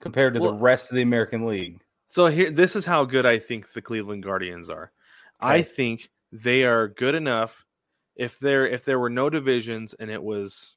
compared 0.00 0.34
to 0.34 0.40
Well- 0.40 0.52
the 0.52 0.58
rest 0.58 0.90
of 0.90 0.96
the 0.96 1.02
American 1.02 1.46
League. 1.46 1.80
So 2.08 2.26
here, 2.26 2.50
this 2.50 2.74
is 2.76 2.84
how 2.84 3.04
good 3.04 3.24
I 3.24 3.38
think 3.38 3.72
the 3.72 3.80
Cleveland 3.80 4.24
Guardians 4.24 4.68
are. 4.68 4.90
I 5.40 5.62
think 5.62 6.10
they 6.32 6.64
are 6.64 6.88
good 6.88 7.14
enough. 7.14 7.64
If 8.16 8.38
there 8.38 8.66
if 8.66 8.84
there 8.84 8.98
were 8.98 9.08
no 9.08 9.30
divisions 9.30 9.94
and 9.94 10.10
it 10.10 10.22
was 10.22 10.76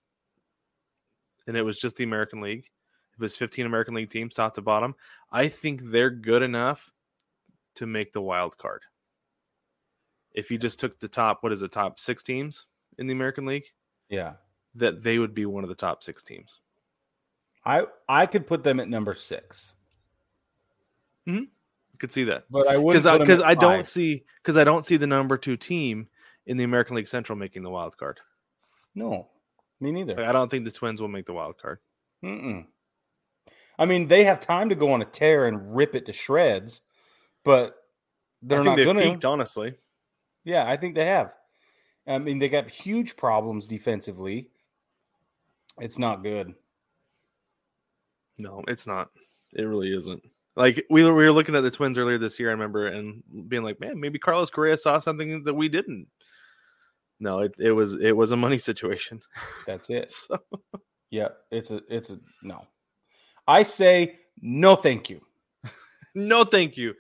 and 1.47 1.57
it 1.57 1.61
was 1.61 1.77
just 1.77 1.95
the 1.95 2.03
American 2.03 2.41
League, 2.41 2.65
it 3.13 3.19
was 3.19 3.35
15 3.35 3.65
American 3.65 3.93
League 3.93 4.09
teams 4.09 4.33
top 4.33 4.55
to 4.55 4.61
bottom, 4.61 4.95
I 5.31 5.47
think 5.47 5.81
they're 5.83 6.09
good 6.09 6.41
enough 6.41 6.91
to 7.75 7.85
make 7.85 8.13
the 8.13 8.21
wild 8.21 8.57
card. 8.57 8.81
If 10.33 10.49
you 10.49 10.57
just 10.57 10.79
took 10.79 10.99
the 10.99 11.07
top, 11.07 11.43
what 11.43 11.51
is 11.51 11.59
the 11.59 11.67
top 11.67 11.99
six 11.99 12.23
teams 12.23 12.65
in 12.97 13.07
the 13.07 13.13
American 13.13 13.45
League, 13.45 13.65
Yeah, 14.09 14.33
that 14.75 15.03
they 15.03 15.19
would 15.19 15.33
be 15.33 15.45
one 15.45 15.63
of 15.63 15.69
the 15.69 15.75
top 15.75 16.03
six 16.03 16.23
teams. 16.23 16.59
I 17.65 17.85
I 18.09 18.25
could 18.25 18.47
put 18.47 18.63
them 18.63 18.79
at 18.79 18.89
number 18.89 19.13
six, 19.13 19.73
mm-hmm. 21.27 21.43
I 21.43 21.97
could 21.99 22.11
see 22.11 22.23
that. 22.25 22.45
but 22.49 22.67
I 22.67 22.77
wouldn't 22.77 23.05
I, 23.05 23.17
because 23.17 23.41
at 23.41 23.45
I 23.45 23.53
don't 23.53 23.85
see 23.85 24.23
because 24.41 24.57
I 24.57 24.63
don't 24.63 24.85
see 24.85 24.97
the 24.97 25.07
number 25.07 25.37
two 25.37 25.57
team 25.57 26.07
in 26.45 26.57
the 26.57 26.63
American 26.63 26.95
League 26.95 27.07
Central 27.07 27.37
making 27.37 27.63
the 27.63 27.69
wild 27.69 27.97
card. 27.97 28.19
No, 28.95 29.27
me 29.83 29.91
neither. 29.91 30.25
I 30.25 30.31
don't 30.31 30.49
think 30.49 30.65
the 30.65 30.71
Twins 30.71 31.01
will 31.01 31.07
make 31.07 31.25
the 31.25 31.33
wild 31.33 31.57
card. 31.57 31.79
Mm-mm. 32.23 32.65
I 33.77 33.85
mean, 33.85 34.07
they 34.07 34.23
have 34.23 34.39
time 34.39 34.69
to 34.69 34.75
go 34.75 34.93
on 34.93 35.01
a 35.01 35.05
tear 35.05 35.47
and 35.47 35.75
rip 35.75 35.95
it 35.95 36.05
to 36.05 36.13
shreds, 36.13 36.81
but 37.43 37.75
they're 38.41 38.63
not 38.63 38.77
going 38.77 38.97
to. 38.97 39.03
peaked, 39.03 39.25
honestly. 39.25 39.75
Yeah, 40.43 40.69
I 40.69 40.77
think 40.77 40.95
they 40.95 41.05
have. 41.05 41.33
I 42.07 42.17
mean, 42.17 42.39
they 42.39 42.49
got 42.49 42.69
huge 42.69 43.15
problems 43.15 43.67
defensively. 43.67 44.49
It's 45.79 45.97
not 45.97 46.23
good. 46.23 46.53
No, 48.37 48.63
it's 48.67 48.85
not. 48.85 49.09
It 49.53 49.63
really 49.63 49.95
isn't. 49.95 50.21
Like 50.55 50.85
we 50.89 51.03
were, 51.03 51.13
we 51.13 51.23
were 51.23 51.31
looking 51.31 51.55
at 51.55 51.61
the 51.61 51.71
Twins 51.71 51.97
earlier 51.97 52.17
this 52.17 52.39
year, 52.39 52.49
I 52.49 52.53
remember, 52.53 52.87
and 52.87 53.23
being 53.47 53.63
like, 53.63 53.79
man, 53.79 53.99
maybe 53.99 54.19
Carlos 54.19 54.51
Correa 54.51 54.77
saw 54.77 54.99
something 54.99 55.43
that 55.43 55.53
we 55.53 55.67
didn't. 55.67 56.07
No, 57.23 57.39
it, 57.39 57.55
it 57.57 57.71
was 57.71 57.93
it 57.95 58.11
was 58.11 58.31
a 58.33 58.37
money 58.37 58.57
situation. 58.57 59.21
That's 59.65 59.89
it. 59.89 60.11
So, 60.11 60.37
Yeah, 61.09 61.29
it's 61.51 61.71
a 61.71 61.79
it's 61.89 62.09
a 62.09 62.19
no. 62.41 62.67
I 63.47 63.63
say 63.63 64.19
no, 64.41 64.75
thank 64.75 65.09
you. 65.09 65.21
no, 66.15 66.43
thank 66.43 66.75
you. 66.75 66.93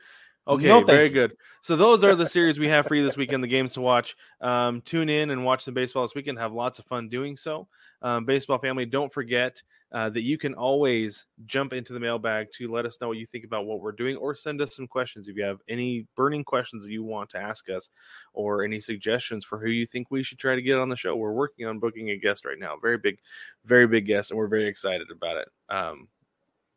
Okay, 0.47 0.67
No, 0.67 0.81
very 0.81 1.05
you. 1.07 1.09
good. 1.13 1.35
So 1.61 1.75
those 1.75 2.05
are 2.05 2.15
the 2.15 2.25
series 2.25 2.57
we 2.57 2.69
have 2.69 2.85
for 2.87 2.95
you 2.95 3.03
this 3.03 3.17
weekend, 3.17 3.43
the 3.43 3.47
games 3.49 3.73
to 3.73 3.81
watch. 3.81 4.15
Um, 4.39 4.81
tune 4.81 5.09
in 5.09 5.29
and 5.29 5.43
watch 5.43 5.63
some 5.65 5.73
baseball 5.73 6.03
this 6.03 6.15
weekend. 6.15 6.37
Have 6.39 6.53
lots 6.53 6.79
of 6.79 6.85
fun 6.85 7.09
doing 7.09 7.35
so. 7.35 7.67
Um, 8.03 8.25
baseball 8.25 8.59
family, 8.59 8.85
don't 8.85 9.11
forget 9.11 9.63
uh, 9.93 10.09
that 10.09 10.23
you 10.23 10.37
can 10.37 10.53
always 10.55 11.25
jump 11.45 11.71
into 11.71 11.93
the 11.93 11.99
mailbag 11.99 12.47
to 12.51 12.71
let 12.71 12.85
us 12.85 12.97
know 12.99 13.07
what 13.07 13.17
you 13.17 13.25
think 13.25 13.45
about 13.45 13.65
what 13.65 13.79
we're 13.79 13.91
doing, 13.93 14.17
or 14.17 14.35
send 14.35 14.61
us 14.61 14.75
some 14.75 14.87
questions 14.87 15.27
if 15.27 15.37
you 15.37 15.43
have 15.43 15.59
any 15.69 16.05
burning 16.17 16.43
questions 16.43 16.83
that 16.83 16.91
you 16.91 17.03
want 17.03 17.29
to 17.29 17.37
ask 17.37 17.69
us, 17.69 17.89
or 18.33 18.63
any 18.63 18.79
suggestions 18.79 19.45
for 19.45 19.57
who 19.57 19.69
you 19.69 19.85
think 19.85 20.11
we 20.11 20.21
should 20.23 20.39
try 20.39 20.55
to 20.55 20.61
get 20.61 20.79
on 20.79 20.89
the 20.89 20.95
show. 20.95 21.15
We're 21.15 21.31
working 21.31 21.65
on 21.65 21.79
booking 21.79 22.09
a 22.09 22.17
guest 22.17 22.43
right 22.43 22.59
now, 22.59 22.75
very 22.81 22.97
big, 22.97 23.19
very 23.65 23.87
big 23.87 24.05
guest, 24.05 24.31
and 24.31 24.37
we're 24.37 24.47
very 24.47 24.67
excited 24.67 25.07
about 25.11 25.37
it. 25.37 25.47
Um, 25.69 26.07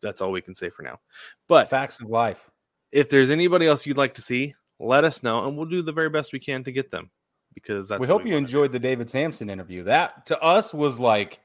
that's 0.03 0.21
all 0.21 0.31
we 0.31 0.43
can 0.43 0.55
say 0.55 0.71
for 0.71 0.83
now. 0.83 1.01
But 1.49 1.71
Facts 1.71 2.01
of 2.01 2.09
life. 2.09 2.51
if 2.93 3.11
there's 3.11 3.31
anybody 3.31 3.67
else 3.67 3.87
you'd 3.87 3.97
like 3.97 4.15
to 4.15 4.23
see, 4.23 4.55
let 4.79 5.05
us 5.05 5.23
know, 5.23 5.47
and 5.47 5.57
we'll 5.57 5.67
do 5.67 5.83
the 5.83 5.93
very 5.93 6.11
best 6.11 6.35
we 6.35 6.39
can 6.39 6.62
to 6.65 6.71
get 6.71 6.91
them. 6.91 7.11
Because 7.57 7.88
that's 7.88 7.99
we 8.01 8.07
hope 8.07 8.25
you 8.25 8.33
do. 8.33 8.37
enjoyed 8.38 8.71
the 8.71 8.79
David 8.79 9.11
Samson 9.11 9.51
interview. 9.51 9.83
That 9.85 10.27
to 10.27 10.40
us 10.40 10.73
was 10.73 11.01
like 11.01 11.40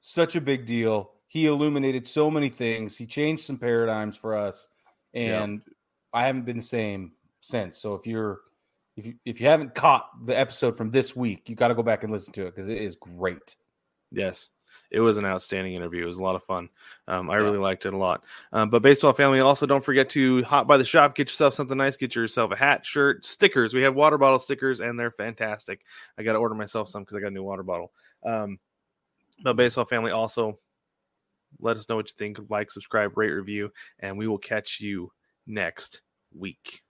such 0.00 0.36
a 0.36 0.40
big 0.40 0.64
deal. 0.64 1.10
He 1.26 1.44
illuminated 1.46 2.06
so 2.06 2.30
many 2.30 2.48
things. 2.48 2.96
He 2.96 3.04
changed 3.04 3.44
some 3.44 3.58
paradigms 3.58 4.16
for 4.16 4.36
us, 4.36 4.68
Yeah. 5.12 5.42
and 5.42 5.60
I 6.12 6.26
haven't 6.26 6.44
been 6.46 6.58
the 6.58 6.62
same 6.62 7.12
since. 7.40 7.76
So 7.76 7.94
if 7.94 8.06
you're 8.06 8.38
if 8.96 9.04
you 9.06 9.14
if 9.24 9.40
you 9.40 9.48
haven't 9.48 9.74
caught 9.74 10.08
the 10.24 10.38
episode 10.38 10.76
from 10.76 10.92
this 10.92 11.16
week, 11.16 11.48
you 11.50 11.56
got 11.56 11.68
to 11.68 11.74
go 11.74 11.82
back 11.82 12.04
and 12.04 12.12
listen 12.12 12.32
to 12.34 12.46
it 12.46 12.54
because 12.54 12.68
it 12.68 12.78
is 12.78 12.94
great. 12.96 13.56
Yes, 14.12 14.48
it 14.94 15.00
was 15.00 15.16
an 15.18 15.26
outstanding 15.26 15.74
interview. 15.74 16.04
It 16.04 16.06
was 16.06 16.18
a 16.18 16.22
lot 16.22 16.36
of 16.36 16.44
fun. 16.44 16.68
Um, 17.08 17.28
I 17.28 17.34
Yeah. 17.34 17.42
really 17.42 17.58
liked 17.58 17.84
it 17.84 17.92
a 17.92 17.96
lot. 17.96 18.24
Um, 18.52 18.70
but 18.70 18.80
baseball 18.80 19.12
family, 19.12 19.40
also 19.40 19.66
don't 19.66 19.84
forget 19.84 20.08
to 20.10 20.42
hop 20.44 20.66
by 20.68 20.76
the 20.76 20.84
shop, 20.84 21.14
get 21.16 21.28
yourself 21.28 21.52
something 21.54 21.76
nice, 21.76 21.96
get 21.96 22.14
yourself 22.14 22.52
a 22.52 22.56
hat, 22.56 22.86
shirt, 22.86 23.26
stickers. 23.26 23.74
We 23.74 23.82
have 23.82 23.94
water 23.96 24.18
bottle 24.18 24.38
stickers, 24.38 24.80
and 24.80 24.98
they're 24.98 25.10
fantastic. 25.10 25.82
I 26.16 26.22
got 26.22 26.34
to 26.34 26.38
order 26.38 26.54
myself 26.54 26.88
some 26.88 27.02
because 27.02 27.16
I 27.16 27.20
got 27.20 27.28
a 27.28 27.30
new 27.32 27.42
water 27.42 27.64
bottle. 27.64 27.92
Um, 28.24 28.58
but 29.42 29.56
baseball 29.56 29.84
family, 29.84 30.12
also 30.12 30.60
let 31.58 31.76
us 31.76 31.88
know 31.88 31.96
what 31.96 32.08
you 32.08 32.14
think. 32.16 32.38
Like, 32.48 32.70
subscribe, 32.70 33.16
rate, 33.18 33.30
review, 33.30 33.72
and 33.98 34.16
we 34.16 34.28
will 34.28 34.38
catch 34.38 34.80
you 34.80 35.10
next 35.46 36.02
week. 36.32 36.82